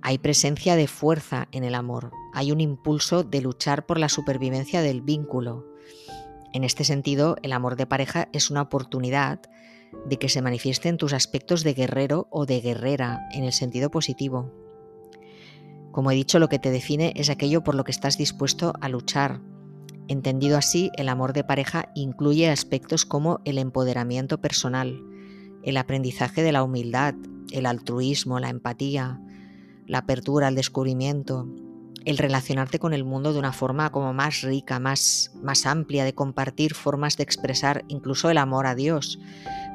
[0.00, 4.80] Hay presencia de fuerza en el amor, hay un impulso de luchar por la supervivencia
[4.80, 5.66] del vínculo.
[6.52, 9.40] En este sentido, el amor de pareja es una oportunidad
[10.06, 13.90] de que se manifieste en tus aspectos de guerrero o de guerrera en el sentido
[13.90, 14.52] positivo.
[15.92, 18.88] Como he dicho, lo que te define es aquello por lo que estás dispuesto a
[18.88, 19.40] luchar.
[20.06, 25.02] Entendido así, el amor de pareja incluye aspectos como el empoderamiento personal,
[25.62, 27.14] el aprendizaje de la humildad,
[27.50, 29.20] el altruismo, la empatía,
[29.86, 31.46] la apertura al descubrimiento,
[32.04, 36.14] el relacionarte con el mundo de una forma como más rica, más, más amplia, de
[36.14, 39.18] compartir formas de expresar incluso el amor a Dios,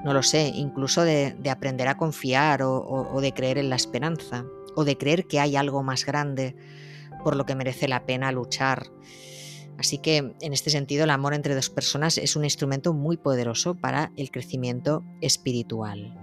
[0.04, 4.84] no lo sé, incluso de, aprender a confiar o, de creer en la esperanza, o
[4.84, 6.56] de creer que hay algo más grande
[7.24, 8.88] por lo que merece la pena luchar.
[9.78, 13.76] Así que en este sentido el amor entre dos personas es un instrumento muy poderoso
[13.76, 16.23] para el crecimiento espiritual.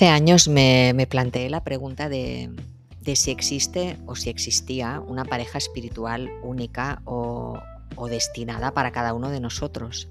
[0.00, 2.48] Hace años me, planteé la pregunta de,
[3.14, 7.60] si existe o si existía una pareja espiritual única o,
[8.08, 10.08] destinada para cada uno de nosotros.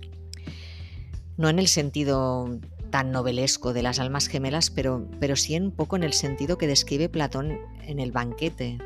[1.38, 2.60] No en el sentido
[2.92, 6.68] tan novelesco de las almas gemelas, pero, pero sí un poco en el sentido que
[6.68, 8.78] describe Platón en el banquete,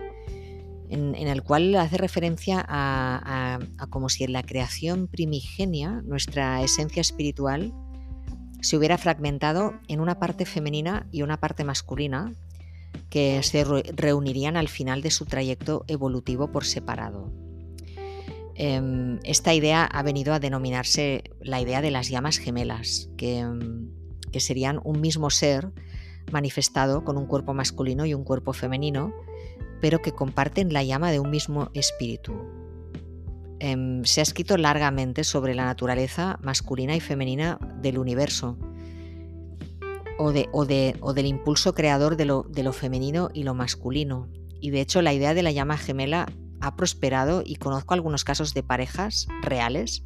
[0.87, 7.01] en, el cual hace referencia a, a, como si en la creación primigenia nuestra esencia
[7.01, 7.73] espiritual
[8.63, 12.33] se hubiera fragmentado en una parte femenina y una parte masculina
[13.09, 17.29] que se reunirían al final de su trayecto evolutivo por separado.
[18.55, 23.45] Em, esta idea ha venido a denominarse la idea de las llamas gemelas, que,
[24.31, 25.73] que serían un mismo ser
[26.31, 29.13] manifestado con un cuerpo masculino y un cuerpo femenino,
[29.81, 32.33] pero que comparten la llama de un mismo espíritu,
[33.65, 38.57] Em, se ha escrito largamente sobre la naturaleza masculina y femenina del universo
[40.19, 44.27] o, del impulso creador de lo, femenino y lo masculino.
[44.59, 48.53] Y de hecho la idea de la llama gemela ha prosperado y conozco algunos casos
[48.53, 50.03] de parejas reales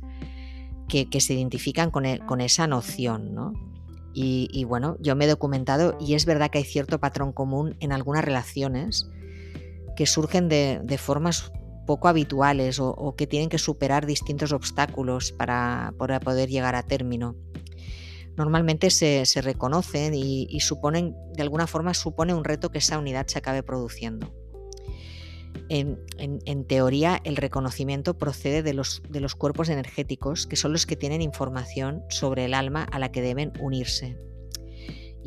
[0.88, 3.56] que, se identifican con, e, esa noción.
[4.14, 7.92] Y, bueno, yo me he documentado y es verdad que hay cierto patrón común en
[7.92, 9.10] algunas relaciones
[9.96, 11.52] que surgen de, de formas
[11.88, 17.36] poco habituales o, que tienen que superar distintos obstáculos para, poder llegar a término.
[18.36, 23.40] Normalmente se, reconocen y, suponen, de alguna forma supone un reto que esa unidad se
[23.40, 24.32] acabe produciendo.
[25.70, 30.96] En, teoría, el reconocimiento procede de los, de los cuerpos energéticos, que son los que
[30.96, 34.20] tienen información sobre el alma a la que deben unirse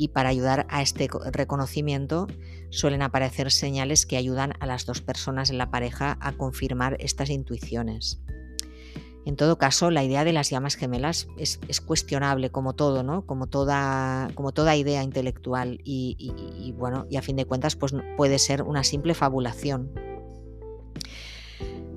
[0.01, 2.25] y para ayudar a este reconocimiento
[2.71, 7.29] suelen aparecer señales que ayudan a las dos personas en la pareja a confirmar estas
[7.29, 8.19] intuiciones.
[9.23, 13.25] En todo caso, la idea de las llamas gemelas es, cuestionable como todo, ¿no?
[13.27, 18.39] Como toda, como toda idea intelectual y, bueno, y a fin de cuentas pues, puede
[18.39, 19.91] ser una simple fabulación.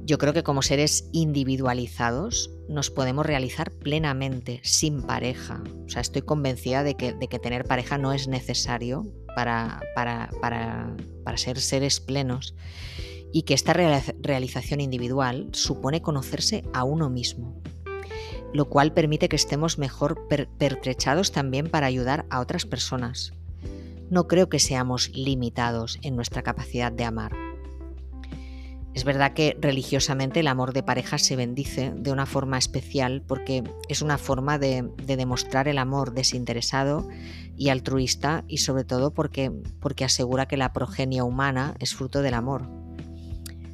[0.05, 5.63] Yo creo que como seres individualizados nos podemos realizar plenamente sin pareja.
[5.87, 10.31] O sea, estoy convencida de que, de que tener pareja no es necesario para, para,
[10.43, 10.95] para,
[11.25, 12.55] para ser seres plenos
[13.33, 17.61] y que esta realización individual supone conocerse a uno mismo,
[18.53, 23.33] lo cual permite que estemos mejor pertrechados también para ayudar a otras personas.
[24.11, 27.33] No creo que seamos limitados en nuestra capacidad de amar.
[28.95, 33.65] Es verdad que religiosamente el amor de pareja se bendice de una forma especial porque
[33.89, 37.09] es una forma de, demostrar el amor desinteresado
[37.57, 42.35] y altruista y sobre todo porque, porque asegura que la progenia humana es fruto del
[42.35, 42.69] amor.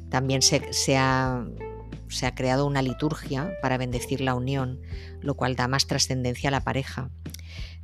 [0.09, 1.45] También se, ha,
[2.09, 4.81] se ha creado una liturgia para bendecir la unión,
[5.21, 7.11] lo cual da más trascendencia a la pareja.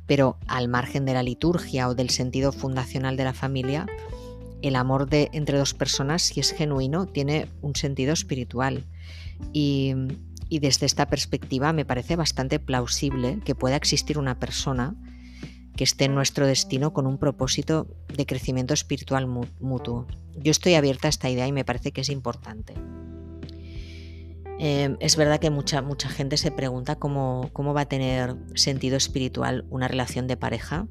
[0.06, 3.86] Pero al margen de la liturgia o del sentido fundacional de la familia,
[4.62, 8.84] el amor de, entre dos personas, si es genuino, tiene un sentido espiritual.
[9.52, 9.94] Y,
[10.50, 14.94] desde esta perspectiva me parece bastante plausible que pueda existir una persona
[15.76, 17.86] que esté en nuestro destino con un propósito
[18.16, 20.06] de crecimiento espiritual mutuo.
[20.36, 22.72] Yo estoy abierta a esta idea y me parece que es importante.
[24.58, 28.96] Eh, es verdad que mucha, mucha gente se pregunta cómo, cómo va a tener sentido
[28.96, 30.88] espiritual una relación de pareja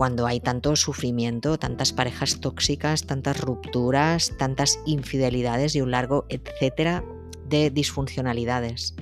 [0.00, 7.04] cuando hay tanto sufrimiento, tantas parejas tóxicas, tantas rupturas, tantas infidelidades y un largo etcétera
[7.50, 8.94] de disfuncionalidades.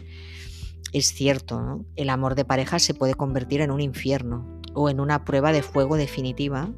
[0.92, 5.24] Es cierto, el amor de pareja se puede convertir en un infierno o en una
[5.24, 6.68] prueba de fuego definitiva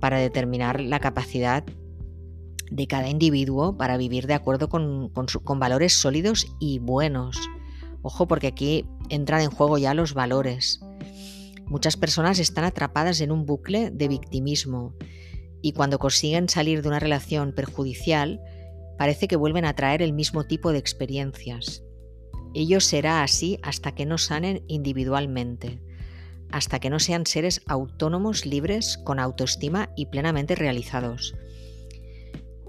[0.00, 1.62] para determinar la capacidad
[2.70, 7.36] de cada individuo para vivir de acuerdo con, con valores sólidos y buenos.
[8.00, 10.80] Ojo porque aquí entran en juego ya los valores.
[11.66, 14.94] Muchas personas están atrapadas en un bucle de victimismo
[15.62, 18.40] y cuando consiguen salir de una relación perjudicial,
[18.98, 21.82] parece que vuelven a traer el mismo tipo de experiencias.
[22.54, 25.80] Ello será así hasta que no sanen individualmente,
[26.50, 31.34] hasta que no sean seres autónomos, libres, con autoestima y plenamente realizados.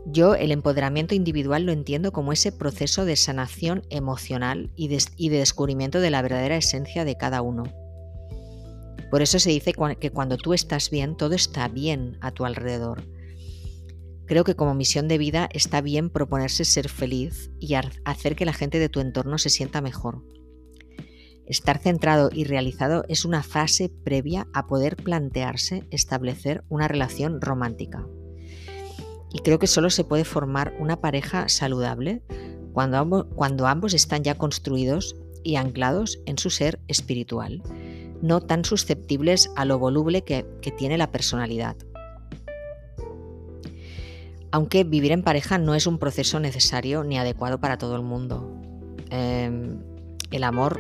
[0.09, 5.99] Yo el empoderamiento individual lo entiendo como ese proceso de sanación emocional y de, descubrimiento
[5.99, 7.63] de la verdadera esencia de cada uno.
[9.09, 13.03] Por eso se dice que cuando tú estás bien, todo está bien a tu alrededor.
[14.25, 18.51] Creo que como misión de vida está bien proponerse ser feliz y hacer que la
[18.51, 20.21] gente de tu entorno se sienta mejor.
[21.45, 28.05] Estar centrado y realizado es una fase previa a poder plantearse establecer una relación romántica.
[29.31, 32.21] Y creo que solo se puede formar una pareja saludable
[32.73, 37.63] cuando cuando ambos están ya construidos y anclados en su ser espiritual
[38.21, 40.45] no tan susceptibles a lo voluble que,
[40.77, 41.75] tiene la personalidad.
[44.51, 48.51] Aunque vivir en pareja no es un proceso necesario ni adecuado para todo el mundo.
[49.09, 49.79] Em,
[50.31, 50.79] el amor,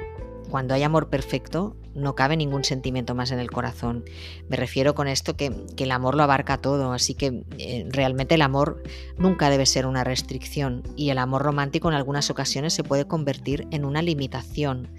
[0.49, 4.05] cuando hay amor perfecto, no cabe ningún sentimiento más en el corazón.
[4.47, 8.43] Me refiero con esto que, el amor lo abarca todo, así que eh, realmente el
[8.43, 8.83] amor
[9.17, 13.67] nunca debe ser una restricción y el amor romántico en algunas ocasiones se puede convertir
[13.71, 14.89] en una limitación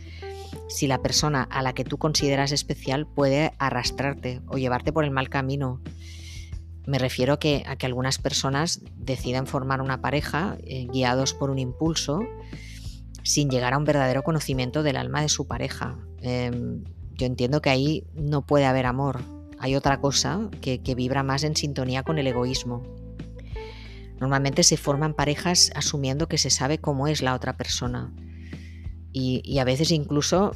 [0.68, 5.10] si la persona a la que tú consideras especial puede arrastrarte o llevarte por el
[5.10, 5.80] mal camino.
[6.86, 12.20] Me refiero a que, algunas personas deciden formar una pareja eh, guiados por un impulso
[13.22, 15.98] sin llegar a un verdadero conocimiento del alma de su pareja.
[16.22, 19.20] Em, yo entiendo que ahí no puede haber amor.
[19.58, 22.82] Hay otra cosa que vibra más en sintonía con el egoísmo.
[24.20, 28.12] Normalmente se forman parejas asumiendo que se sabe cómo es la otra persona
[29.18, 30.52] y, a veces incluso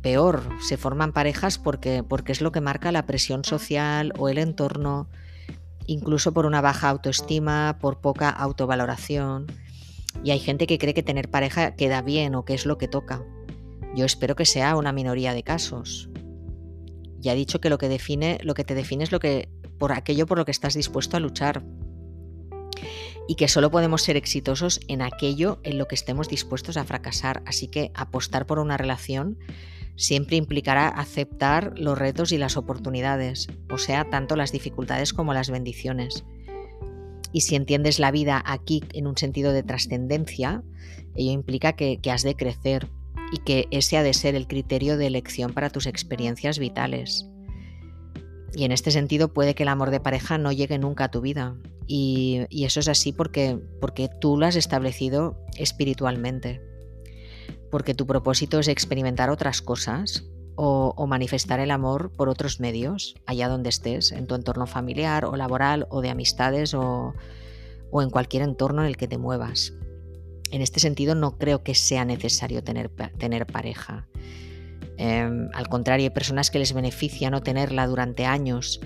[0.00, 4.38] peor, se forman parejas porque, porque es lo que marca la presión social o el
[4.38, 5.08] entorno,
[5.86, 9.46] incluso por una baja autoestima, por poca autovaloración.
[10.22, 12.86] Y hay gente que cree que tener pareja queda bien o que es lo que
[12.86, 13.24] toca.
[13.96, 16.08] Yo espero que sea una minoría de casos.
[17.18, 19.48] Ya he dicho que lo que define, lo que te define es lo que
[19.78, 21.64] por aquello por lo que estás dispuesto a luchar
[23.28, 27.42] y que solo podemos ser exitosos en aquello en lo que estemos dispuestos a fracasar.
[27.46, 29.38] Así que apostar por una relación
[29.96, 35.50] siempre implicará aceptar los retos y las oportunidades, o sea, tanto las dificultades como las
[35.50, 36.24] bendiciones.
[37.32, 40.62] Y si entiendes la vida aquí en un sentido de trascendencia,
[41.16, 42.88] ello implica que, has de crecer
[43.32, 47.26] y que ese ha de ser el criterio de elección para tus experiencias vitales.
[48.54, 51.20] Y en este sentido puede que el amor de pareja no llegue nunca a tu
[51.20, 51.56] vida.
[51.86, 56.62] Y, eso es así porque, porque tú lo has establecido espiritualmente.
[57.70, 60.24] Porque tu propósito es experimentar otras cosas
[60.54, 65.34] o, manifestar el amor por otros medios, allá donde estés, en tu entorno familiar o
[65.36, 67.12] laboral o de amistades o,
[67.90, 69.72] o en cualquier entorno en el que te muevas.
[70.52, 74.06] en este sentido no creo que sea necesario tener, tener pareja.
[74.96, 78.80] Em, al contrario, hay personas que les beneficia no tenerla durante años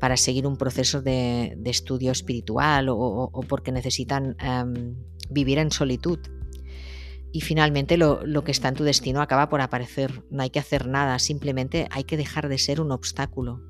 [0.00, 4.96] para seguir un proceso de, estudio espiritual o, porque necesitan em,
[5.30, 6.18] vivir en solitud.
[7.32, 10.22] Y finalmente lo, que está en tu destino acaba por aparecer.
[10.30, 13.60] No hay que hacer nada, simplemente hay que dejar de ser un obstáculo.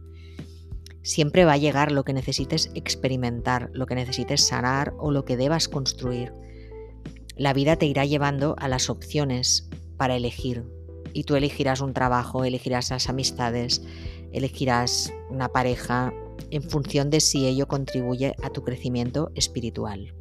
[1.03, 5.37] Siempre va a llegar lo que necesites experimentar, lo que necesites sanar o lo que
[5.37, 6.33] debas construir.
[7.37, 10.65] La vida te irá llevando a las opciones para elegir.
[11.15, 13.83] Y tú elegirás un trabajo, elegirás las amistades,
[14.33, 16.13] elegirás una pareja,
[16.51, 20.13] en función de si ello contribuye a tu crecimiento espiritual.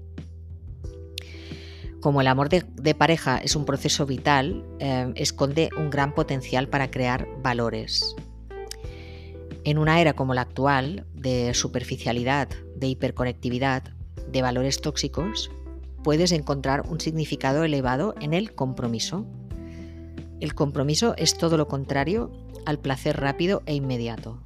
[1.99, 6.91] Como el amor de, pareja es un proceso vital, eh, esconde un gran potencial para
[6.91, 8.15] crear valores.
[9.63, 13.83] En una era como la actual, de superficialidad, de hiperconectividad,
[14.29, 15.49] de valores tóxicos,
[16.03, 19.25] puedes encontrar un significado elevado en el compromiso.
[20.43, 22.29] El compromiso es todo lo contrario
[22.65, 24.43] al placer rápido e inmediato.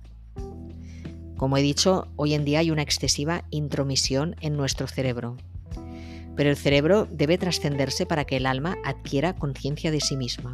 [1.38, 5.38] Como he dicho, hoy en día hay una excesiva intromisión en nuestro cerebro.
[6.36, 10.54] Pero el cerebro debe trascenderse para que el alma adquiera conciencia de sí misma.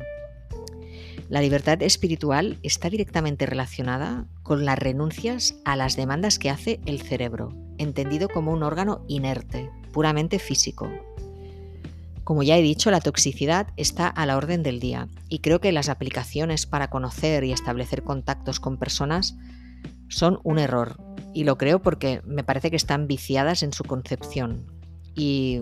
[1.28, 7.02] La libertad espiritual está directamente relacionada con las renuncias a las demandas que hace el
[7.02, 10.90] cerebro, entendido como un órgano inerte, puramente físico.
[12.24, 15.72] Como ya he dicho, la toxicidad está a la orden del día y creo que
[15.72, 19.36] las aplicaciones para conocer y establecer contactos con personas
[20.08, 20.98] son un error.
[21.34, 24.66] Y lo creo porque me parece que están viciadas en su concepción.
[25.16, 25.62] Y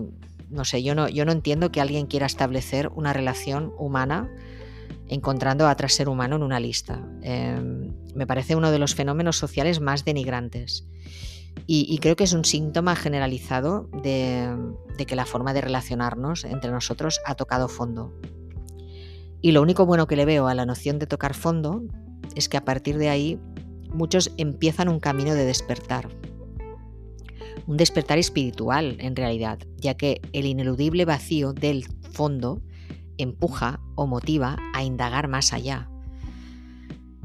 [0.50, 4.30] no sé, yo no, yo no entiendo que alguien quiera establecer una relación humana
[5.08, 7.02] encontrando a otro ser humano en una lista.
[7.22, 10.86] Em, me parece uno de los fenómenos sociales más denigrantes.
[11.66, 14.54] Y, creo que es un síntoma generalizado de,
[15.06, 18.12] que la forma de relacionarnos entre nosotros ha tocado fondo.
[19.40, 21.82] Y lo único bueno que le veo a la noción de tocar fondo
[22.36, 23.40] es que a partir de ahí
[23.92, 26.08] muchos empiezan un camino de despertar.
[27.66, 32.60] Un despertar espiritual, en realidad, ya que el ineludible vacío del fondo
[33.18, 35.88] empuja o motiva a indagar más allá.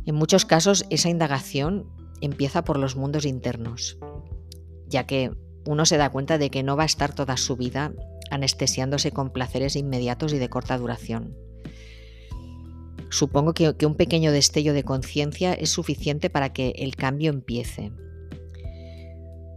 [0.06, 1.86] En muchos casos esa indagación
[2.22, 3.98] empieza por los mundos internos,
[4.88, 5.32] ya que
[5.66, 7.94] uno se da cuenta de que no va a estar toda su vida
[8.32, 11.36] anestesiándose con placeres inmediatos y de corta duración.
[13.10, 17.92] Supongo que, un pequeño destello de conciencia es suficiente para que el cambio empiece.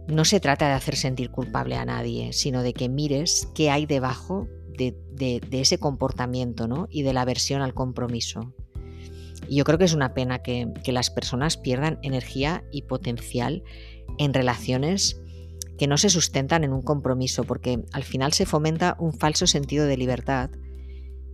[0.07, 3.85] No se trata de hacer sentir culpable a nadie, sino de que mires qué hay
[3.85, 6.87] debajo de, ese comportamiento ¿no?
[6.89, 8.53] y de la aversión al compromiso.
[9.47, 13.63] Y yo creo que es una pena que, que las personas pierdan energía y potencial
[14.17, 15.20] en relaciones
[15.81, 19.87] que no se sustentan en un compromiso, porque al final se fomenta un falso sentido
[19.87, 20.51] de libertad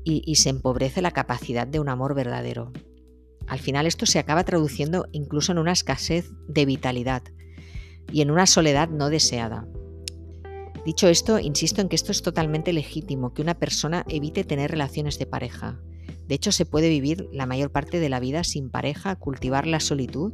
[0.06, 2.72] y, se empobrece la capacidad de un amor verdadero.
[3.46, 7.24] Al final esto se acaba traduciendo incluso en una escasez de vitalidad
[8.10, 9.68] y en una soledad no deseada.
[10.86, 15.20] Dicho esto, insisto en que esto es totalmente legítimo, que una persona evite tener relaciones
[15.20, 15.82] de pareja.
[16.26, 19.82] De hecho, se puede vivir la mayor parte de la vida sin pareja, cultivar la
[19.82, 20.32] solitud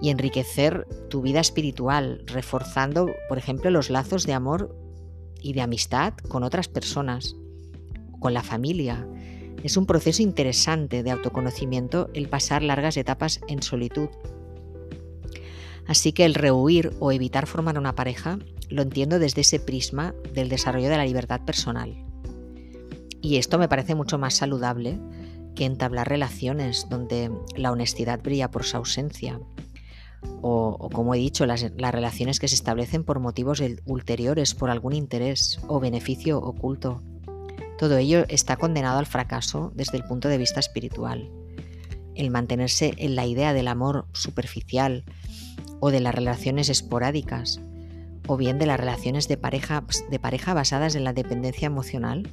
[0.00, 4.74] y enriquecer tu vida espiritual, reforzando, por ejemplo, los lazos de amor
[5.42, 7.34] y de amistad con otras personas
[8.20, 9.06] con la familia.
[9.64, 14.08] Es un proceso interesante de autoconocimiento el pasar largas etapas en solitud.
[15.86, 18.38] Así que el rehuir o evitar formar una pareja
[18.68, 22.04] lo entiendo desde ese prisma del desarrollo de la libertad personal.
[23.20, 24.98] Y esto me parece mucho más saludable
[25.54, 29.40] que entablar relaciones donde la honestidad brilla por su ausencia.
[30.42, 35.60] O, como he dicho, las, relaciones que se establecen por motivos ulteriores, por algún interés
[35.68, 37.02] o beneficio oculto.
[37.78, 41.30] Todo ello está condenado al fracaso desde el punto de vista espiritual.
[42.14, 45.04] El mantenerse en la idea del amor superficial
[45.80, 47.60] o de las relaciones esporádicas
[48.26, 52.30] o bien de las relaciones de pareja, de pareja basadas en la dependencia emocional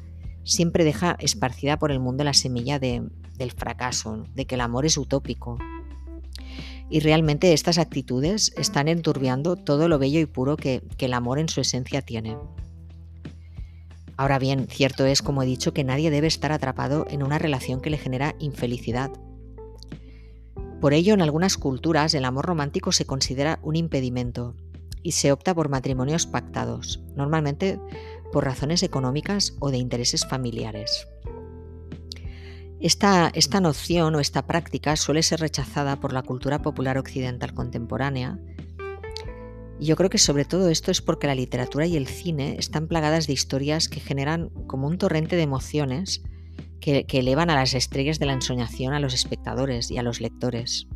[0.48, 3.12] siempre deja esparcida por el mundo la semilla del
[3.56, 5.58] fracaso, de que el amor es utópico.
[6.90, 11.50] Y realmente estas actitudes están enturbiando todo lo bello y puro que el amor en
[11.50, 12.38] su esencia tiene.
[14.18, 17.82] Ahora bien, cierto es, como he dicho, que nadie debe estar atrapado en una relación
[17.82, 19.12] que le genera infelicidad.
[20.82, 24.56] Por ello, en algunas culturas el amor romántico se considera un impedimento
[25.04, 27.80] y se opta por matrimonios pactados, normalmente
[28.32, 31.08] por razones económicas o de intereses familiares.
[32.80, 38.40] Esta, esta, noción o esta práctica suele ser rechazada por la cultura popular occidental contemporánea
[39.80, 42.88] Y yo creo que sobre todo esto es porque la literatura y el cine están
[42.88, 46.22] plagadas de historias que generan como un torrente de emociones
[46.80, 50.88] que, elevan a las estrellas de la ensoñación a los espectadores y a los lectores.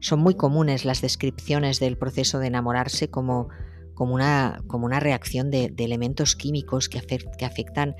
[0.00, 3.48] Son muy comunes las descripciones del proceso de enamorarse como,
[3.94, 7.00] como, una, como una, reacción de, elementos químicos que,
[7.38, 7.94] que afectan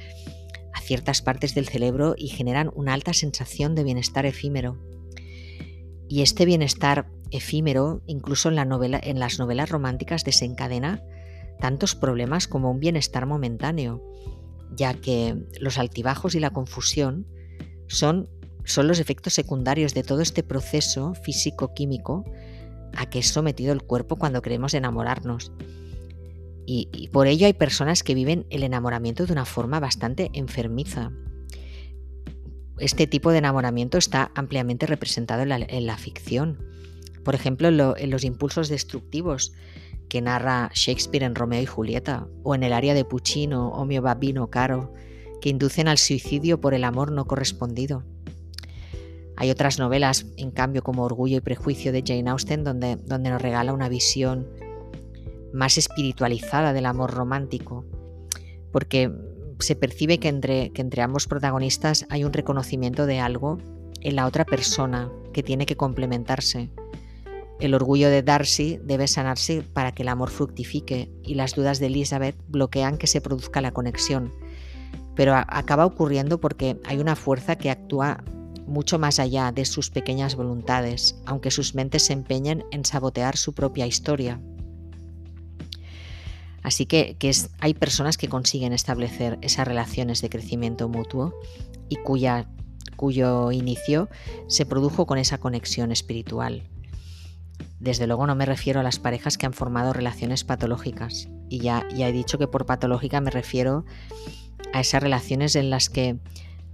[0.73, 4.79] a ciertas partes del cerebro y generan una alta sensación de bienestar efímero.
[6.09, 11.03] Y este bienestar efímero, incluso en, las novelas románticas, desencadena
[11.61, 14.03] tantos problemas como un bienestar momentáneo,
[14.75, 17.27] ya que los altibajos y la confusión
[17.87, 18.29] son,
[18.65, 22.25] son los efectos secundarios de todo este proceso físico-químico
[22.97, 25.53] a que es sometido el cuerpo cuando queremos enamorarnos.
[26.65, 31.13] Y, por ello hay personas que viven el enamoramiento de una forma bastante enfermiza.
[32.79, 36.59] Este tipo de enamoramiento está ampliamente representado en la ficción.
[37.25, 39.53] Por ejemplo, en, los impulsos destructivos
[40.09, 44.03] que narra Shakespeare en Romeo y Julieta, o en el área de Puccino o Mio
[44.03, 44.93] Babino Caro,
[45.41, 48.05] que inducen al suicidio por el amor no correspondido.
[49.37, 53.41] Hay otras novelas, en cambio, como Orgullo y Prejuicio de Jane Austen, donde, donde nos
[53.41, 54.47] regala una visión
[55.53, 57.85] más espiritualizada del amor romántico,
[58.73, 59.11] porque
[59.59, 63.59] se percibe que entre, que entre ambos protagonistas hay un reconocimiento de algo
[64.01, 66.71] en la otra persona que tiene que complementarse
[67.63, 71.87] el orgullo de Darcy debe sanarse para que el amor fructifique y las dudas de
[71.87, 74.33] Elizabeth bloquean que se produzca la conexión.
[75.15, 78.25] Pero acaba ocurriendo porque hay una fuerza que actúa
[78.67, 83.55] mucho más allá de sus pequeñas voluntades, aunque sus mentes se empeñen en sabotear su
[83.55, 84.41] propia historia.
[86.63, 87.17] Así que,
[87.61, 91.35] hay personas que consiguen establecer esas relaciones de crecimiento mutuo
[91.89, 92.49] y cuya,
[92.97, 94.09] cuyo inicio
[94.47, 96.69] se produjo con esa conexión espiritual.
[97.81, 101.29] Desde luego no me refiero a las parejas que han formado relaciones patológicas.
[101.49, 103.85] Y ya, ya he dicho que por patológica me refiero
[104.73, 106.21] a esas relaciones en las que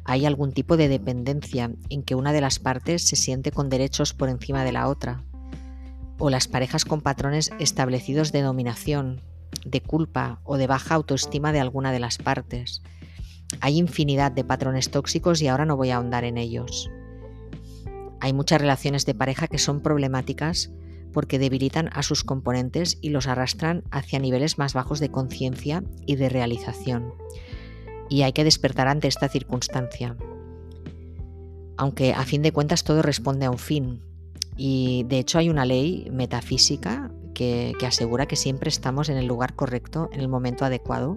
[0.04, 4.12] hay algún tipo de dependencia, en que una de las partes se siente con derechos
[4.12, 5.24] por encima de la otra.
[6.18, 9.22] O las parejas con patrones establecidos de dominación,
[9.64, 12.82] de culpa o de baja autoestima de alguna de las partes.
[13.60, 16.90] Hay infinidad de patrones tóxicos y ahora no voy a ahondar en ellos.
[18.20, 20.70] Hay muchas relaciones de pareja que son problemáticas
[21.12, 26.16] porque debilitan a sus componentes y los arrastran hacia niveles más bajos de conciencia y
[26.16, 27.14] de realización.
[28.08, 30.16] Y hay que despertar ante esta circunstancia.
[31.76, 34.02] Aunque a fin de cuentas todo responde a un fin.
[34.58, 39.54] Y de hecho hay una ley metafísica que, asegura que siempre estamos en el lugar
[39.54, 41.16] correcto, en el momento adecuado,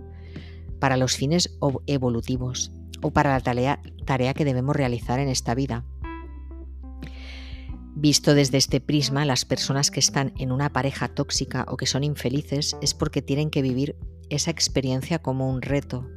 [0.79, 2.71] para los fines evolutivos
[3.01, 5.83] o para la tarea que debemos realizar en esta vida.
[7.95, 12.03] Visto desde este prisma, las personas que están en una pareja tóxica o que son
[12.03, 13.95] infelices es porque tienen que vivir
[14.29, 16.07] esa experiencia como un reto.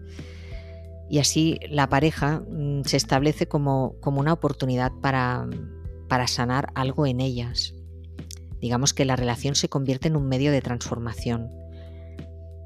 [1.09, 5.49] Y así la pareja mm, se establece como, como una oportunidad para,
[6.15, 7.75] para sanar algo en ellas.
[8.61, 11.51] Digamos que la relación se convierte en un medio de transformación.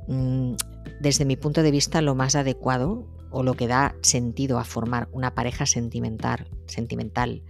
[0.06, 0.52] Mm,
[1.00, 5.08] desde mi punto de vista, lo más adecuado o lo que da sentido a formar
[5.12, 7.42] una pareja sentimental, sentimental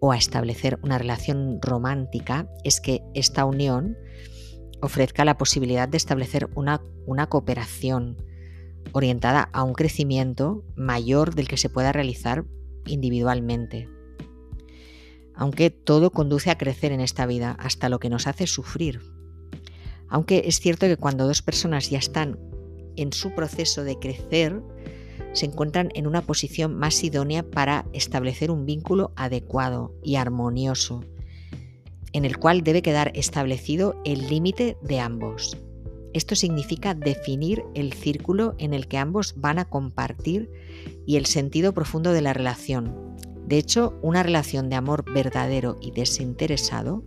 [0.00, 3.96] o a establecer una relación romántica es que esta unión
[4.82, 8.18] ofrezca la posibilidad de establecer una, una cooperación
[8.92, 12.44] orientada a un crecimiento mayor del que se pueda realizar
[12.84, 13.88] individualmente.
[15.38, 19.00] Aunque todo conduce a crecer en esta vida hasta lo que nos hace sufrir.
[20.08, 22.38] Aunque es cierto que cuando dos personas ya están
[22.96, 24.60] en su proceso de crecer,
[25.32, 31.04] se encuentran en una posición más idónea para establecer un vínculo adecuado y armonioso,
[32.12, 35.56] en el cual debe quedar establecido el límite de ambos.
[36.14, 40.50] Esto significa definir el círculo en el que ambos van a compartir
[41.06, 43.07] y el sentido profundo de la relación.
[43.48, 47.02] De hecho, una relación de amor verdadero y desinteresado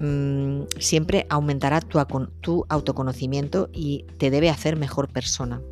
[0.00, 5.62] mm, siempre aumentará tu autoconocimiento y te debe hacer mejor persona.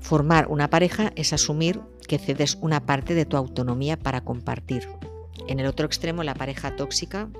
[0.00, 4.86] Formar una pareja es asumir que cedes una parte de tu autonomía para compartir.
[5.48, 7.30] En el otro extremo, la pareja tóxica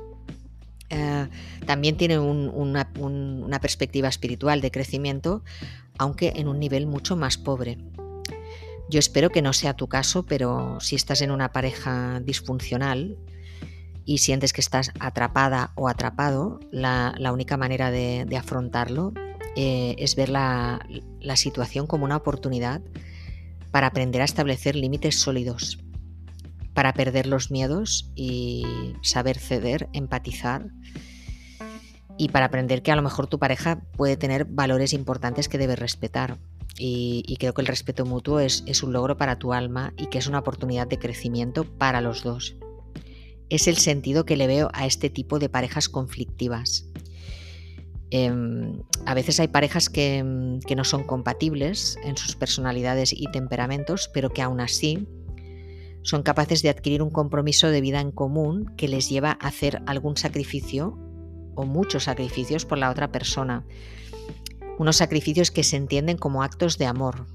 [0.89, 1.29] eh,
[1.67, 5.43] también tiene una, una perspectiva espiritual de crecimiento,
[5.99, 7.77] aunque en un nivel mucho más pobre.
[8.95, 13.19] Yo espero que no sea tu caso, pero si estás en una pareja disfuncional
[14.05, 19.13] y sientes que estás atrapada o atrapado, la, única manera de afrontarlo
[19.57, 20.87] eh, es ver la,
[21.35, 22.83] situación como una oportunidad
[23.73, 25.81] para aprender a establecer límites sólidos,
[26.73, 30.69] para perder los miedos y saber ceder, empatizar
[32.17, 35.81] y para aprender que a lo mejor tu pareja puede tener valores importantes que debes
[35.81, 36.39] respetar.
[36.77, 40.27] Y, creo que el respeto mutuo es, un logro para tu alma y que es
[40.27, 42.57] una oportunidad de crecimiento para los dos.
[43.49, 46.89] Es el sentido que le veo a este tipo de parejas conflictivas.
[48.11, 54.11] Em, a veces hay parejas que, que, no son compatibles en sus personalidades y temperamentos,
[54.13, 55.07] pero que aún así
[56.03, 59.83] son capaces de adquirir un compromiso de vida en común que les lleva a hacer
[59.87, 60.99] algún sacrificio
[61.55, 63.65] o muchos sacrificios por la otra persona.
[64.79, 67.27] Unos sacrificios que se entienden como actos de amor.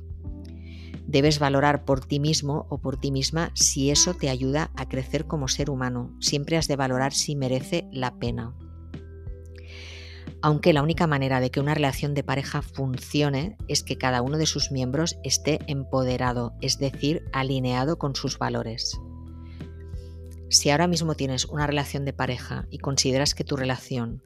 [1.08, 5.26] Debes valorar por ti mismo o por ti misma si eso te ayuda a crecer
[5.26, 6.16] como ser humano.
[6.20, 8.56] Siempre has de valorar si merece la pena.
[10.42, 14.38] Aunque la única manera de que una relación de pareja funcione es que cada uno
[14.38, 19.00] de sus miembros esté empoderado, es decir, alineado con sus valores.
[20.50, 24.24] Si ahora mismo tienes una relación de pareja y consideras que tu relación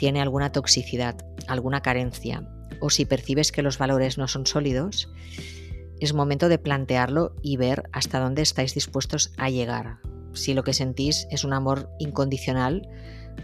[0.00, 1.14] tiene alguna toxicidad,
[1.46, 2.42] alguna carencia,
[2.80, 5.12] o si percibes que los valores no son sólidos,
[6.00, 9.98] es momento de plantearlo y ver hasta dónde estáis dispuestos a llegar.
[10.32, 12.88] Si lo que sentís es un amor incondicional,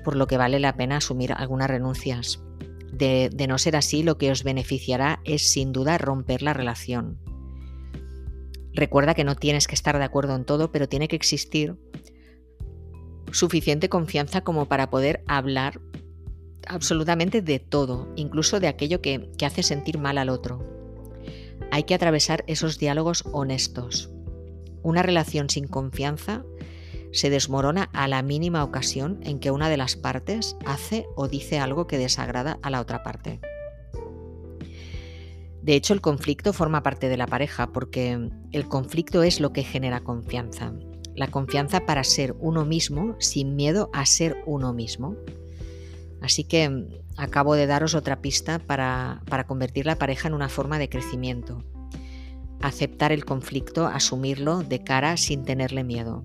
[0.03, 2.43] por lo que vale la pena asumir algunas renuncias.
[2.91, 7.19] De, no ser así, lo que os beneficiará es sin duda romper la relación.
[8.73, 11.77] Recuerda que no tienes que estar de acuerdo en todo, pero tiene que existir
[13.31, 15.83] suficiente confianza como para poder hablar
[16.67, 20.64] absolutamente de todo, incluso de aquello que, hace sentir mal al otro.
[21.71, 24.11] Hay que atravesar esos diálogos honestos.
[24.83, 26.45] Una relación sin confianza
[27.12, 31.59] se desmorona a la mínima ocasión en que una de las partes hace o dice
[31.59, 33.41] algo que desagrada a la otra parte.
[35.62, 39.64] De hecho, el conflicto forma parte de la pareja porque el conflicto es lo que
[39.64, 40.73] genera confianza.
[41.17, 45.17] La confianza para ser uno mismo sin miedo a ser uno mismo.
[46.27, 50.49] Así que mm, acabo de daros otra pista para, para convertir la pareja en una
[50.49, 51.62] forma de crecimiento.
[52.61, 56.24] Aceptar el conflicto, asumirlo de cara sin tenerle miedo.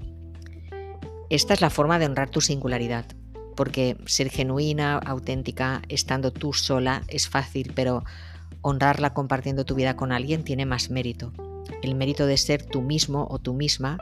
[1.30, 3.06] Esta es la forma de honrar tu singularidad,
[3.56, 8.04] porque ser genuina, auténtica, estando tú sola es fácil, pero
[8.62, 11.32] honrarla compartiendo tu vida con alguien tiene más mérito.
[11.82, 13.98] El mérito de ser tú mismo o tú misma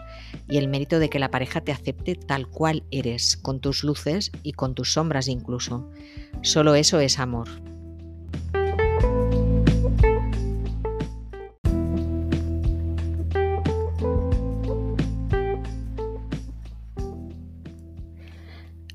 [0.48, 4.32] y el mérito de que la pareja te acepte tal cual eres, con tus luces
[4.44, 5.90] y con tus sombras incluso.
[6.42, 7.48] Solo eso es amor.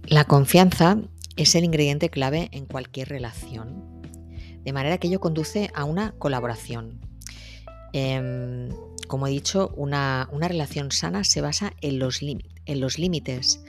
[0.06, 0.98] La confianza
[1.36, 3.94] es el ingrediente clave en cualquier relación
[4.64, 7.03] de manera que ello conduce a una colaboración.
[7.94, 8.70] Em,
[9.06, 13.64] como he dicho, una, relación sana se basa en los, en los límites.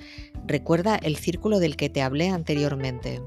[0.47, 3.21] Recuerda el círculo del que te hablé anteriormente.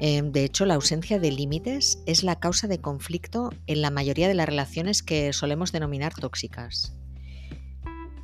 [0.00, 4.28] Em, de hecho, la ausencia de límites es la causa de conflicto en la mayoría
[4.28, 6.94] de las relaciones que solemos denominar tóxicas.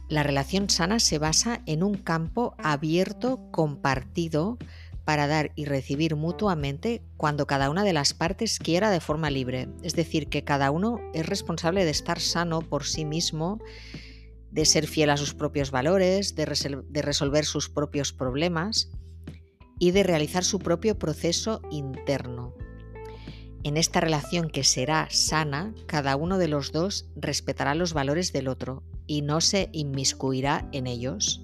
[0.08, 4.56] La relación sana se basa en un campo abierto, compartido,
[5.04, 9.68] para dar y recibir mutuamente cuando cada una de las partes quiera de forma libre.
[9.82, 13.60] Es decir, que cada uno es responsable de estar sano por sí mismo,
[14.50, 18.90] de ser fiel a sus propios valores, de, resolver sus propios problemas
[19.78, 22.54] y de realizar su propio proceso interno.
[23.64, 28.48] En esta relación que será sana, cada uno de los dos respetará los valores del
[28.48, 31.43] otro y no se inmiscuirá en ellos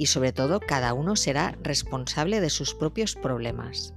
[0.00, 3.92] y sobre todo cada uno será responsable de sus propios problemas.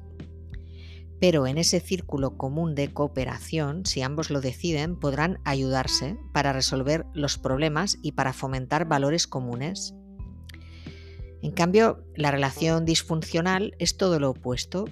[1.21, 7.05] Pero en ese círculo común de cooperación, si ambos lo deciden, podrán ayudarse para resolver
[7.13, 9.95] los problemas y para fomentar valores comunes.
[11.41, 14.89] En cambio, la relación disfuncional es todo lo opuesto,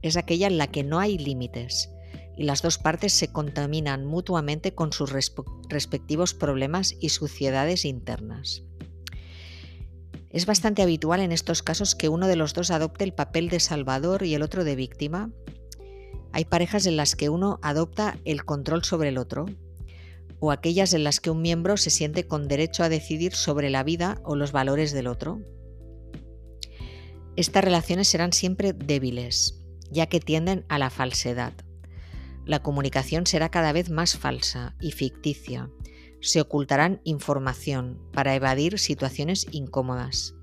[0.00, 1.90] es aquella en la que no hay límites
[2.38, 5.12] y las dos partes se contaminan mutuamente con sus
[5.68, 8.62] respectivos problemas y suciedades internas.
[10.34, 13.60] Es bastante habitual en estos casos que uno de los dos adopte el papel de
[13.60, 15.30] salvador y el otro de víctima.
[16.32, 19.46] Hay parejas en las que uno adopta el control sobre el otro,
[20.40, 23.84] o aquellas en las que un miembro se siente con derecho a decidir sobre la
[23.84, 25.40] vida o los valores del otro.
[27.36, 29.62] Estas relaciones serán siempre débiles,
[29.92, 31.52] ya que tienden a la falsedad.
[32.44, 35.70] La comunicación será cada vez más falsa y ficticia,
[36.24, 40.34] se ocultarán información para evadir situaciones incómodas.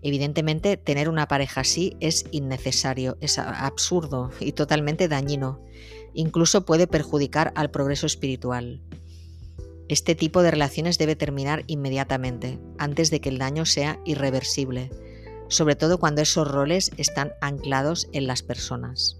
[0.00, 5.60] Evidentemente, tener una pareja así es innecesario, es absurdo y totalmente dañino.
[6.14, 8.80] Incluso puede perjudicar al progreso espiritual.
[9.88, 14.90] Este tipo de relaciones debe terminar inmediatamente, antes de que el daño sea irreversible.
[15.48, 19.18] sobre todo cuando esos roles están anclados en las personas.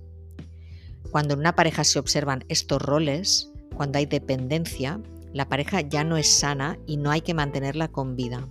[1.10, 4.98] Cuando en una pareja se observan estos roles, cuando hay dependencia,
[5.32, 8.48] la pareja ya no es sana y no hay que mantenerla con vida.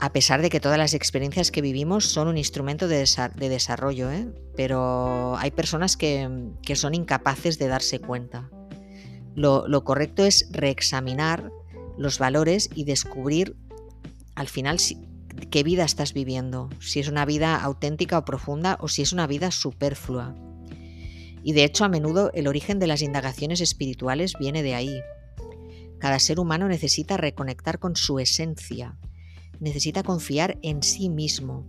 [0.00, 3.04] A pesar de que todas las experiencias que vivimos son un instrumento de,
[3.36, 4.28] desarrollo, ¿eh?
[4.54, 6.28] pero hay personas que,
[6.74, 8.48] son incapaces de darse cuenta.
[9.34, 11.50] Lo, lo correcto es reexaminar
[11.96, 13.56] los valores y descubrir
[14.36, 14.78] al final
[15.50, 19.26] qué vida estás viviendo, si es una vida auténtica o profunda o si es una
[19.26, 20.34] vida superflua.
[21.42, 25.00] Y de hecho a menudo el origen de las indagaciones espirituales viene de ahí.
[25.98, 28.98] Cada ser humano necesita reconectar con su esencia,
[29.60, 31.66] necesita confiar en sí mismo.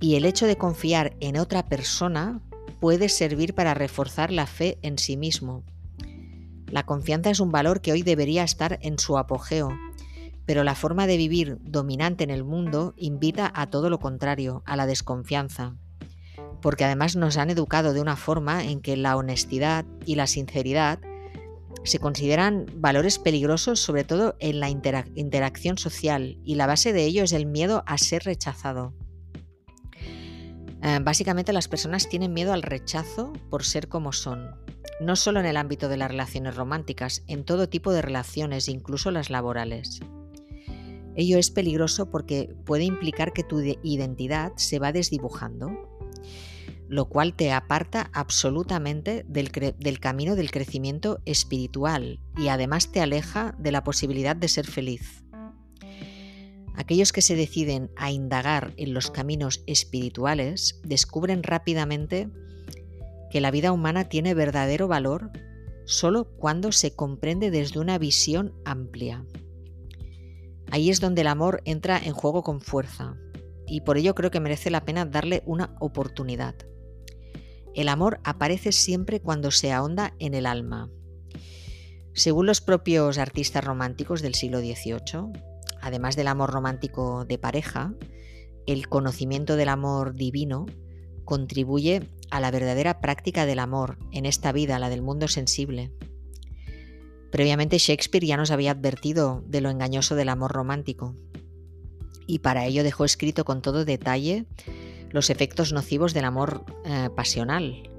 [0.00, 2.40] Y el hecho de confiar en otra persona
[2.80, 5.64] puede servir para reforzar la fe en sí mismo.
[6.70, 9.70] La confianza es un valor que hoy debería estar en su apogeo,
[10.44, 14.76] pero la forma de vivir dominante en el mundo invita a todo lo contrario, a
[14.76, 15.76] la desconfianza,
[16.60, 21.00] porque además nos han educado de una forma en que la honestidad y la sinceridad
[21.84, 27.24] se consideran valores peligrosos sobre todo en la interacción social y la base de ello
[27.24, 28.94] es el miedo a ser rechazado.
[30.82, 34.54] Eh, básicamente las personas tienen miedo al rechazo por ser como son,
[35.00, 39.10] no solo en el ámbito de las relaciones románticas, en todo tipo de relaciones, incluso
[39.10, 40.00] las laborales.
[41.16, 45.72] Ello es peligroso porque puede implicar que tu identidad se va desdibujando
[46.88, 49.50] lo cual te aparta absolutamente del,
[50.00, 55.24] camino del crecimiento espiritual y además te aleja de la posibilidad de ser feliz.
[56.74, 62.30] Aquellos que se deciden a indagar en los caminos espirituales descubren rápidamente
[63.30, 65.30] que la vida humana tiene verdadero valor
[65.84, 69.24] solo cuando se comprende desde una visión amplia.
[70.70, 73.16] Ahí es donde el amor entra en juego con fuerza
[73.66, 76.54] y por ello creo que merece la pena darle una oportunidad.
[77.74, 80.90] El amor aparece siempre cuando se ahonda en el alma.
[82.12, 85.32] Según los propios artistas románticos del siglo XVIII,
[85.80, 87.94] además del amor romántico de pareja,
[88.66, 90.66] el conocimiento del amor divino
[91.24, 95.92] contribuye a la verdadera práctica del amor en esta vida, la del mundo sensible.
[97.30, 101.14] Previamente Shakespeare ya nos había advertido de lo engañoso del amor romántico,
[102.26, 104.46] y para ello dejó escrito con todo detalle
[105.10, 107.90] los efectos nocivos del amor eh, pasional.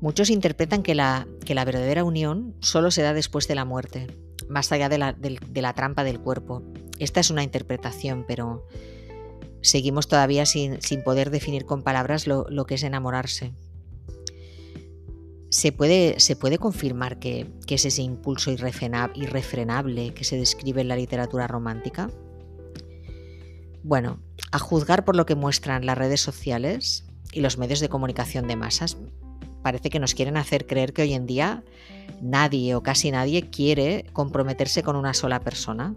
[0.00, 4.08] Muchos interpretan que la, que la, verdadera unión solo se da después de la muerte,
[4.48, 6.62] más allá de la, de la trampa del cuerpo.
[6.98, 8.66] Esta es una interpretación, pero
[9.60, 13.52] seguimos todavía sin, sin poder definir con palabras lo, lo que es enamorarse.
[15.50, 20.88] ¿Se puede, ¿Se puede, confirmar que, que, es ese impulso irrefrenable que se describe en
[20.88, 22.10] la literatura romántica?
[23.82, 24.18] Bueno,
[24.52, 28.56] a juzgar por lo que muestran las redes sociales y los medios de comunicación de
[28.56, 28.98] masas,
[29.62, 31.64] parece que nos quieren hacer creer que hoy en día
[32.20, 35.94] nadie o casi nadie quiere comprometerse con una sola persona.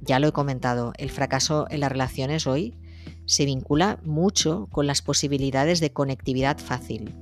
[0.00, 2.76] Ya lo he comentado, el fracaso en las relaciones hoy
[3.26, 7.14] se vincula mucho con las posibilidades de conectividad fácil,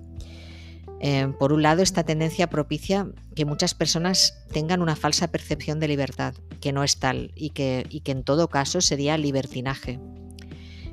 [1.00, 5.88] eh, por un lado, esta tendencia propicia que muchas personas tengan una falsa percepción de
[5.88, 10.00] libertad, que no es tal y que, que en todo caso sería libertinaje,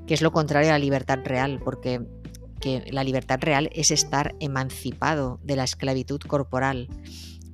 [0.05, 2.01] que es lo contrario a la libertad real, porque
[2.91, 6.87] la libertad real es estar emancipado de la esclavitud corporal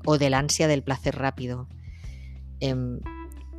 [0.05, 1.67] o del ansia del placer rápido.
[2.59, 2.99] Em,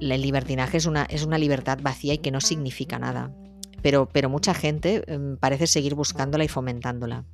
[0.01, 3.34] el libertinaje es una, es una libertad vacía y que no significa nada,
[3.82, 7.24] pero, pero mucha gente em, parece seguir buscándola y fomentándola.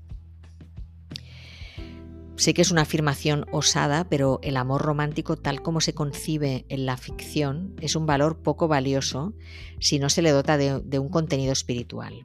[2.39, 6.87] Sé que es una afirmación osada, pero el amor romántico tal como se concibe en
[6.87, 9.35] la ficción es un valor poco valioso
[9.81, 12.25] si no se le dota de, un contenido espiritual.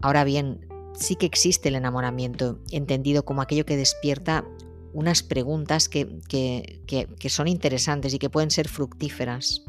[0.00, 4.44] Ahora bien, sí que existe el enamoramiento, entendido como aquello que despierta
[4.92, 9.64] unas preguntas que, que son interesantes y que pueden ser fructíferas.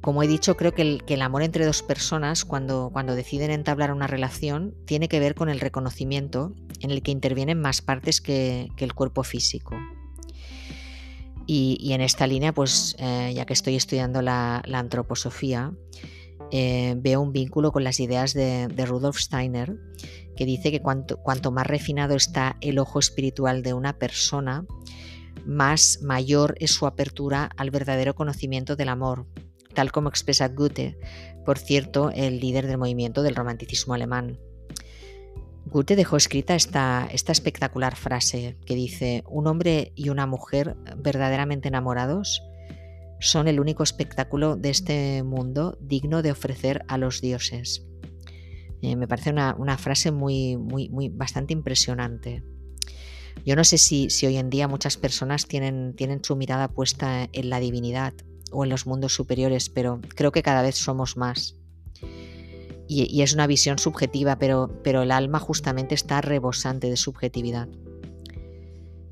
[0.00, 4.74] Como he dicho, creo que el, amor entre dos personas, cuando, deciden entablar una relación,
[4.86, 9.24] tiene que ver con el reconocimiento en el que intervienen más partes que, el cuerpo
[9.24, 9.76] físico.
[11.46, 15.74] Y, en esta línea, pues eh, ya que estoy estudiando la, antroposofía,
[16.50, 19.76] eh, veo un vínculo con las ideas de, Rudolf Steiner,
[20.34, 24.64] que dice que cuanto más refinado está el ojo espiritual de una persona,
[25.44, 29.26] más mayor es su apertura al verdadero conocimiento del amor,
[29.74, 30.98] tal como expresa Goethe,
[31.44, 34.38] por cierto, el líder del movimiento del romanticismo alemán.
[35.66, 41.68] Goethe dejó escrita esta, esta espectacular frase que dice, un hombre y una mujer verdaderamente
[41.68, 42.42] enamorados
[43.20, 47.86] son el único espectáculo de este mundo digno de ofrecer a los dioses.
[48.82, 52.42] Eh, me parece una, frase muy, muy, muy bastante impresionante.
[53.44, 57.50] Yo no sé si, hoy en día muchas personas tienen, tienen su mirada puesta en
[57.50, 58.14] la divinidad
[58.50, 61.56] o en los mundos superiores, pero creo que cada vez somos más.
[62.88, 67.68] Y, es una visión subjetiva, pero, pero el alma justamente está rebosante de subjetividad.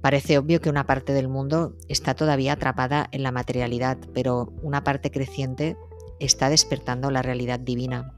[0.00, 4.82] Parece obvio que una parte del mundo está todavía atrapada en la materialidad, pero una
[4.82, 5.76] parte creciente
[6.20, 8.14] está despertando la realidad divina.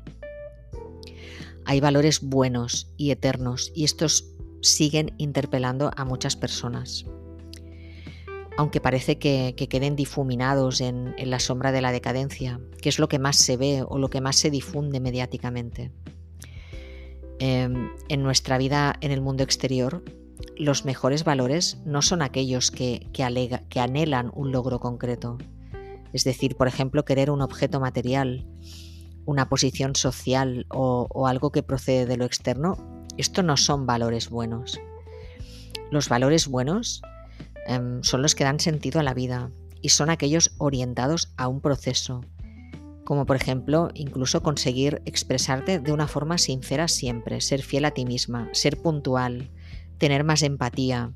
[1.64, 4.27] Hay valores buenos y eternos y estos
[4.62, 7.07] siguen interpelando a muchas personas.
[8.61, 13.19] Aunque parece que, queden difuminados en, la sombra de la decadencia, que es lo que
[13.19, 15.91] más se ve o lo que más se difunde mediáticamente.
[17.39, 20.05] Em, en nuestra vida en el mundo exterior
[20.59, 25.39] los mejores valores no son aquellos que, que, anhelan un logro concreto.
[26.13, 28.47] Es decir, por ejemplo, querer un objeto material,
[29.25, 32.77] una posición social o, algo que procede de lo externo.
[33.17, 34.79] Esto no son valores buenos.
[35.91, 37.01] Los valores buenos
[37.71, 39.51] em, son los que dan sentido a la vida
[39.81, 42.23] y son aquellos orientados a un proceso,
[43.05, 48.05] como por ejemplo incluso conseguir expresarte de una forma sincera siempre, ser fiel a ti
[48.05, 49.51] misma, ser puntual,
[49.99, 51.12] tener más empatía.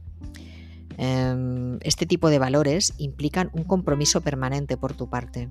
[0.96, 5.50] Em, este tipo de valores implican un compromiso permanente por tu parte.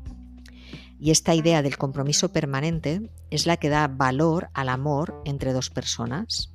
[1.00, 5.70] Y esta idea del compromiso permanente es la que da valor al amor entre dos
[5.70, 6.53] personas.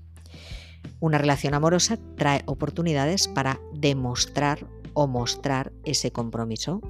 [1.01, 6.81] Una relación amorosa trae oportunidades para demostrar o mostrar ese compromiso.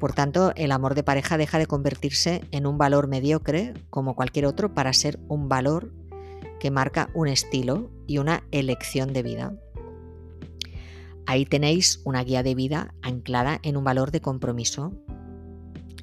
[0.00, 4.46] Por tanto, el amor de pareja deja de convertirse en un valor mediocre como cualquier
[4.46, 5.92] otro para ser un valor
[6.58, 9.54] que marca un estilo y una elección de vida.
[11.26, 14.92] Ahí tenéis una guía de vida anclada en un valor de compromiso.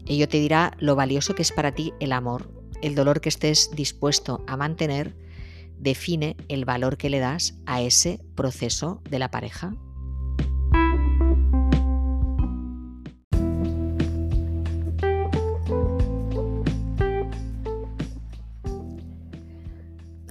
[0.06, 2.50] Ello te dirá lo valioso que es para ti el amor.
[2.82, 5.16] El dolor que estés dispuesto a mantener
[5.80, 9.74] define el valor que le das a ese proceso de la pareja.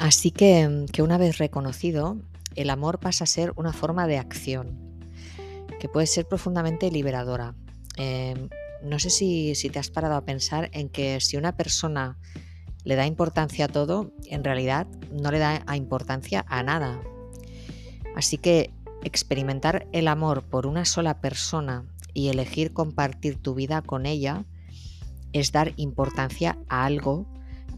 [0.09, 2.17] Así que, una vez reconocido,
[2.55, 4.79] el amor pasa a ser una forma de acción
[5.81, 7.55] que puede ser profundamente liberadora.
[7.97, 8.49] Em,
[8.83, 12.17] no sé si, te has parado a pensar en que si una persona
[12.85, 17.01] le da importancia a todo, en realidad no le da importancia a nada.
[18.17, 18.73] Así que
[19.05, 24.45] experimentar el amor por una sola persona y elegir compartir tu vida con ella
[25.33, 27.27] es dar importancia a algo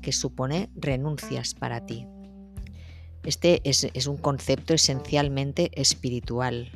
[0.00, 2.06] que supone renuncias para ti.
[3.24, 6.70] Este es, un concepto esencialmente espiritual.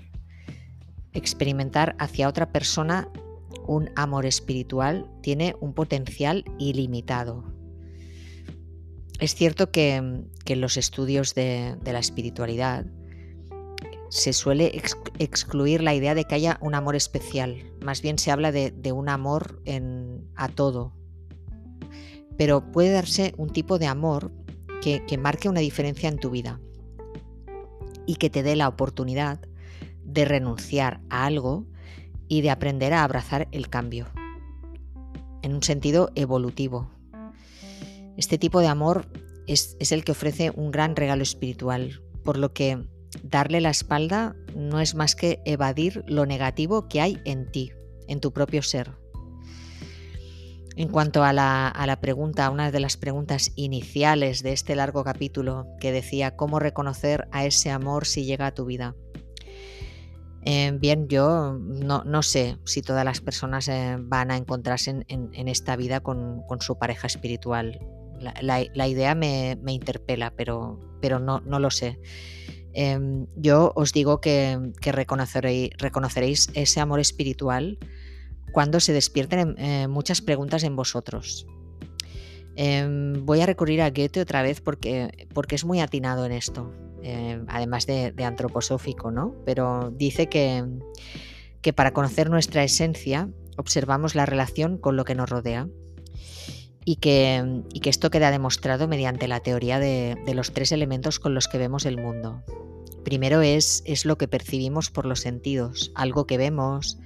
[1.14, 3.08] Experimentar hacia otra persona
[3.66, 7.53] un amor espiritual tiene un potencial ilimitado.
[9.20, 12.86] Es cierto que, en los estudios de, la espiritualidad
[14.08, 14.80] se suele
[15.18, 17.56] excluir la idea de que haya un amor especial.
[17.80, 19.62] Más bien se habla de, un amor
[20.36, 20.92] a todo.
[22.36, 24.32] Pero puede darse un tipo de amor
[24.82, 26.60] que, marque una diferencia en tu vida
[28.06, 29.40] y que te dé la oportunidad
[30.04, 31.66] de renunciar a algo
[32.28, 34.06] y de aprender a abrazar el cambio,
[35.42, 36.93] en un sentido evolutivo.
[38.16, 39.06] Este tipo de amor
[39.46, 42.86] es, el que ofrece un gran regalo espiritual, por lo que
[43.22, 47.72] darle la espalda no es más que evadir lo negativo que hay en ti,
[48.08, 48.92] en tu propio ser.
[50.76, 55.92] En cuanto a la, pregunta, una de las preguntas iniciales de este largo capítulo que
[55.92, 58.96] decía cómo reconocer a ese amor si llega a tu vida.
[60.46, 65.76] Eh, bien, yo no, sé si todas las personas eh, van a encontrarse en, esta
[65.76, 67.78] vida con, su pareja espiritual.
[68.40, 72.00] La, idea me, interpela, pero, pero no, no, lo sé.
[72.72, 77.78] Em, yo os digo que, reconoceréis, reconoceréis ese amor espiritual
[78.52, 81.46] cuando se despierten eh, muchas preguntas en vosotros.
[82.56, 86.72] Em, voy a recurrir a Goethe otra vez porque, porque es muy atinado en esto,
[87.02, 89.34] em, además de, antroposófico, ¿no?
[89.44, 90.64] Pero dice que,
[91.62, 95.68] que para conocer nuestra esencia observamos la relación con lo que nos rodea
[96.84, 101.58] y que, esto queda demostrado mediante la teoría de, los tres elementos con los que
[101.58, 102.42] vemos el mundo.
[103.04, 106.98] Primero es, lo que percibimos por los sentidos, algo que vemos,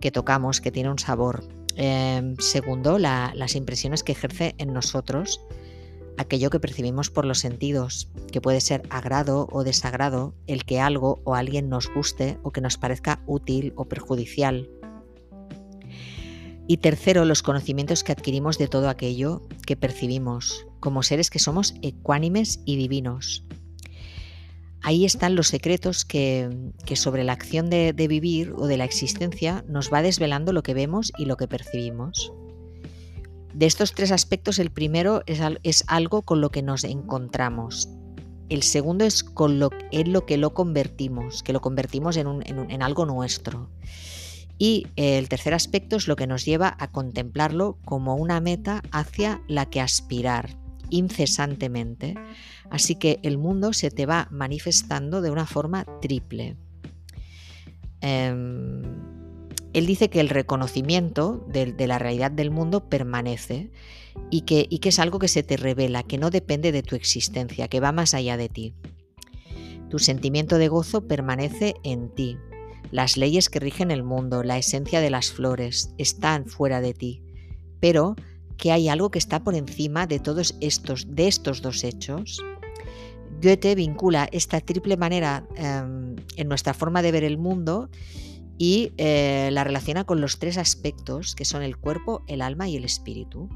[0.00, 1.44] que tocamos, que tiene un sabor.
[1.76, 5.40] Em, segundo, las impresiones que ejerce en nosotros
[6.20, 11.20] aquello que percibimos por los sentidos, que puede ser agrado o desagrado, el que algo
[11.24, 14.68] o alguien nos guste o que nos parezca útil o perjudicial.
[16.70, 21.74] Y tercero, los conocimientos que adquirimos de todo aquello que percibimos, como seres que somos
[21.82, 23.44] ecuánimes y divinos.
[24.80, 26.48] Ahí están los secretos que,
[26.94, 31.10] sobre la acción de, vivir o de la existencia nos va desvelando lo que vemos
[31.18, 32.32] y lo que percibimos.
[33.52, 37.88] De estos tres aspectos, el primero es, algo con lo que nos encontramos.
[38.48, 42.82] El segundo es con lo, en lo que lo convertimos, que lo convertimos en, en
[42.84, 43.68] algo nuestro.
[44.62, 49.40] Y el tercer aspecto es lo que nos lleva a contemplarlo como una meta hacia
[49.48, 50.58] la que aspirar
[50.90, 52.14] incesantemente.
[52.68, 56.58] Así que el mundo se te va manifestando de una forma triple.
[58.02, 58.82] Em,
[59.72, 63.70] él dice que el reconocimiento de, la realidad del mundo permanece
[64.28, 67.80] y que es algo que se te revela, que no depende de tu existencia, que
[67.80, 68.74] va más allá de ti.
[69.88, 72.36] Tu sentimiento de gozo permanece en ti.
[72.90, 77.22] Las leyes que rigen el mundo, la esencia de las flores, están fuera de ti.
[77.80, 78.16] Pero
[78.56, 82.42] que hay algo que está por encima de todos estos, de estos dos hechos.
[83.42, 87.88] Goethe vincula esta triple manera em, en nuestra forma de ver el mundo
[88.58, 92.76] y eh, la relaciona con los tres aspectos que son el cuerpo, el alma y
[92.76, 93.48] el espíritu.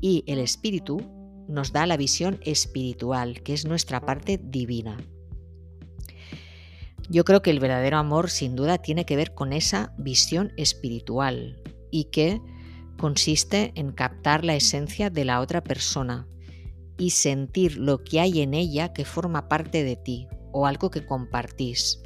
[0.00, 1.02] Y el espíritu
[1.46, 4.96] nos da la visión espiritual, que es nuestra parte divina.
[7.08, 11.60] Yo creo que el verdadero amor sin duda tiene que ver con esa visión espiritual
[11.90, 12.40] y que
[12.98, 16.28] consiste en captar la esencia de la otra persona
[16.98, 21.06] y sentir lo que hay en ella que forma parte de ti o algo que
[21.06, 22.02] compartís.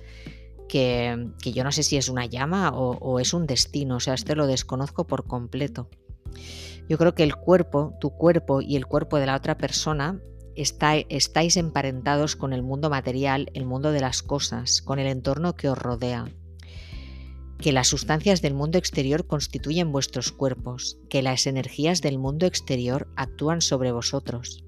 [0.69, 4.35] Que, yo no sé si es una llama o, es un destino, o sea, esto
[4.35, 5.89] lo desconozco por completo.
[6.89, 10.21] Yo creo que el cuerpo, tu cuerpo y el cuerpo de la otra persona
[10.57, 15.55] está, estáis emparentados con el mundo material, el mundo de las cosas, con el entorno
[15.55, 16.27] que os rodea
[17.63, 23.09] que las sustancias del mundo exterior constituyen vuestros cuerpos, que las energías del mundo exterior
[23.17, 24.65] actúan sobre vosotros.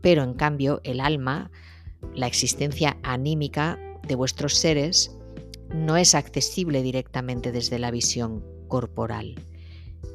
[0.00, 1.50] Pero en cambio el alma,
[2.14, 5.18] la existencia anímica de vuestros seres,
[5.74, 9.34] no es accesible directamente desde la visión corporal.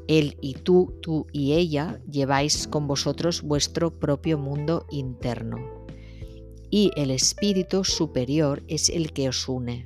[0.08, 5.58] Él y tú, tú y ella lleváis con vosotros vuestro propio mundo interno.
[6.70, 9.86] Y el espíritu superior es el que os une,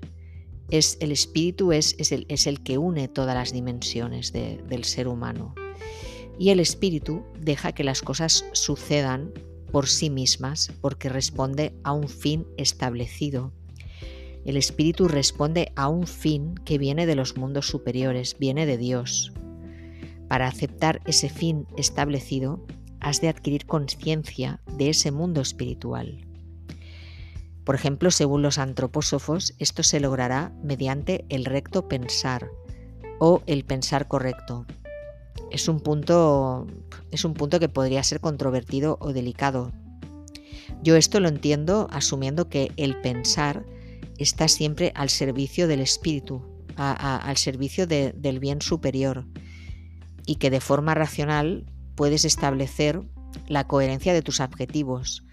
[0.69, 5.07] es el espíritu es, es, el, es el, que une todas las dimensiones del ser
[5.07, 5.53] humano.
[6.39, 9.31] Y el espíritu deja que las cosas sucedan
[9.71, 13.51] por sí mismas porque responde a un fin establecido.
[14.43, 19.33] El espíritu responde a un fin que viene de los mundos superiores, viene de Dios.
[20.27, 22.65] Para aceptar ese fin establecido,
[22.99, 26.25] has de adquirir conciencia de ese mundo espiritual.
[27.63, 32.49] Por ejemplo, según los antropósofos, esto se logrará mediante el recto pensar
[33.19, 34.65] o el pensar correcto.
[35.51, 36.67] Es un punto,
[37.11, 39.71] es un punto que podría ser controvertido o delicado.
[40.83, 43.65] Yo esto lo entiendo asumiendo que el pensar
[44.17, 46.43] está siempre al servicio del espíritu,
[46.75, 49.25] al servicio del bien superior
[50.25, 51.65] y que de forma racional
[51.95, 53.01] puedes establecer
[53.47, 55.23] la coherencia de tus objetivos,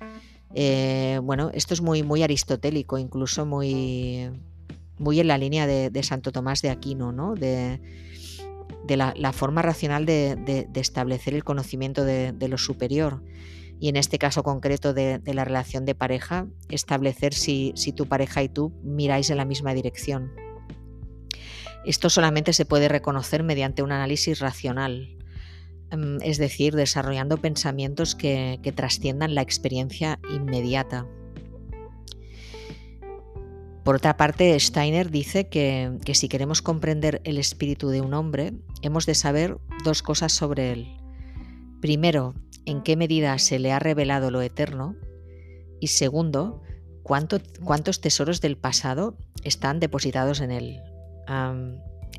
[0.55, 4.31] eh, bueno, esto es muy, muy aristotélico, incluso muy,
[4.99, 7.35] muy en la línea de, Santo Tomás de Aquino, ¿no?
[7.35, 7.81] de,
[8.89, 13.23] la, forma racional de, establecer el conocimiento de, lo superior.
[13.81, 18.43] Y en este caso concreto de, la relación de pareja, establecer si, si tu pareja
[18.43, 20.33] y tú miráis en la misma dirección.
[21.85, 25.17] Esto solamente se puede reconocer mediante un análisis racional,
[25.93, 31.07] Em, es decir, desarrollando pensamientos que, trasciendan la experiencia inmediata.
[33.85, 39.05] Por otra parte, Steiner dice que, si queremos comprender el espíritu de un hombre, hemos
[39.05, 40.97] de saber dos cosas sobre él.
[41.83, 42.35] Primero,
[42.65, 44.97] en qué medida se le ha revelado lo eterno.
[45.79, 46.63] Y segundo,
[47.03, 50.81] cuántos tesoros del pasado están depositados en él.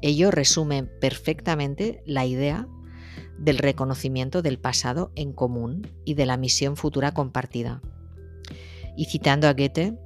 [0.02, 2.68] Ello resume perfectamente la idea
[3.38, 7.82] del reconocimiento del pasado en común y de la misión futura compartida.
[8.96, 9.98] Y citando a Goethe,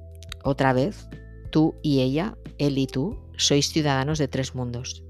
[0.44, 1.08] otra vez,
[1.50, 5.04] tú y ella, él y tú, sois ciudadanos de tres mundos.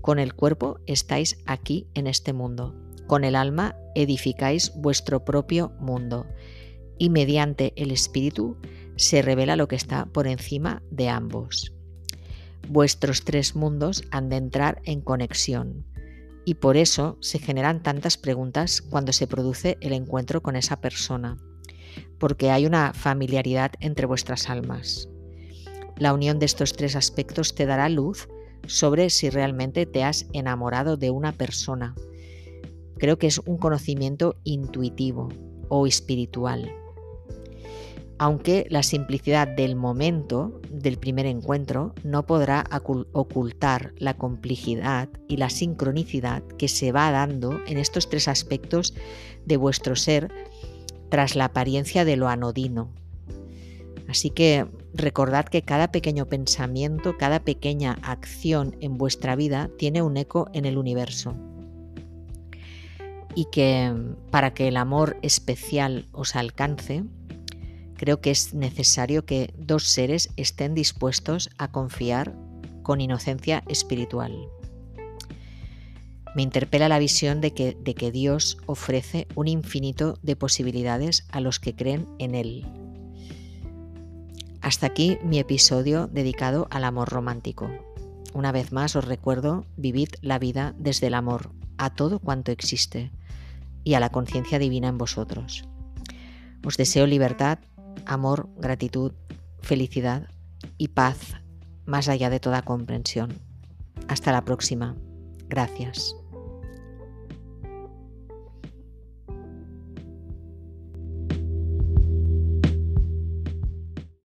[0.00, 2.74] Con el cuerpo estáis aquí en este mundo,
[3.06, 6.26] con el alma edificáis vuestro propio mundo,
[6.98, 8.56] y mediante el espíritu
[8.96, 11.75] se revela lo que está por encima de ambos.
[12.68, 15.84] Vuestros tres mundos han de entrar en conexión,
[16.44, 21.36] y por eso se generan tantas preguntas cuando se produce el encuentro con esa persona,
[22.18, 25.08] porque hay una familiaridad entre vuestras almas.
[25.96, 28.28] La unión de estos tres aspectos te dará luz
[28.66, 31.94] sobre si realmente te has enamorado de una persona.
[32.98, 35.28] Creo que es un conocimiento intuitivo
[35.68, 36.70] o espiritual.
[38.18, 42.64] Aunque la simplicidad del momento del primer encuentro no podrá
[43.12, 48.94] ocultar la complejidad y la sincronicidad que se va dando en estos tres aspectos
[49.44, 50.30] de vuestro ser
[51.10, 52.90] tras la apariencia de lo anodino.
[54.08, 60.16] Así que recordad que cada pequeño pensamiento, cada pequeña acción en vuestra vida tiene un
[60.16, 61.34] eco en el universo.
[63.34, 63.92] Y que
[64.30, 67.04] para que el amor especial os alcance,
[67.96, 72.34] creo que es necesario que dos seres estén dispuestos a confiar
[72.82, 74.32] con inocencia espiritual.
[76.34, 81.40] Me interpela la visión de que, de que Dios ofrece un infinito de posibilidades a
[81.40, 82.66] los que creen en Él
[84.66, 87.70] hasta aquí mi episodio dedicado al amor romántico.
[88.34, 93.12] Una vez más os recuerdo, vivid la vida desde el amor a todo cuanto existe
[93.84, 95.68] y a la conciencia divina en vosotros.
[96.64, 97.60] Os deseo libertad,
[98.04, 99.12] amor, gratitud,
[99.60, 100.28] felicidad
[100.78, 101.34] y paz
[101.86, 103.32] más allá de toda comprensión.
[104.08, 104.96] Hasta la próxima.
[105.48, 106.14] Gracias.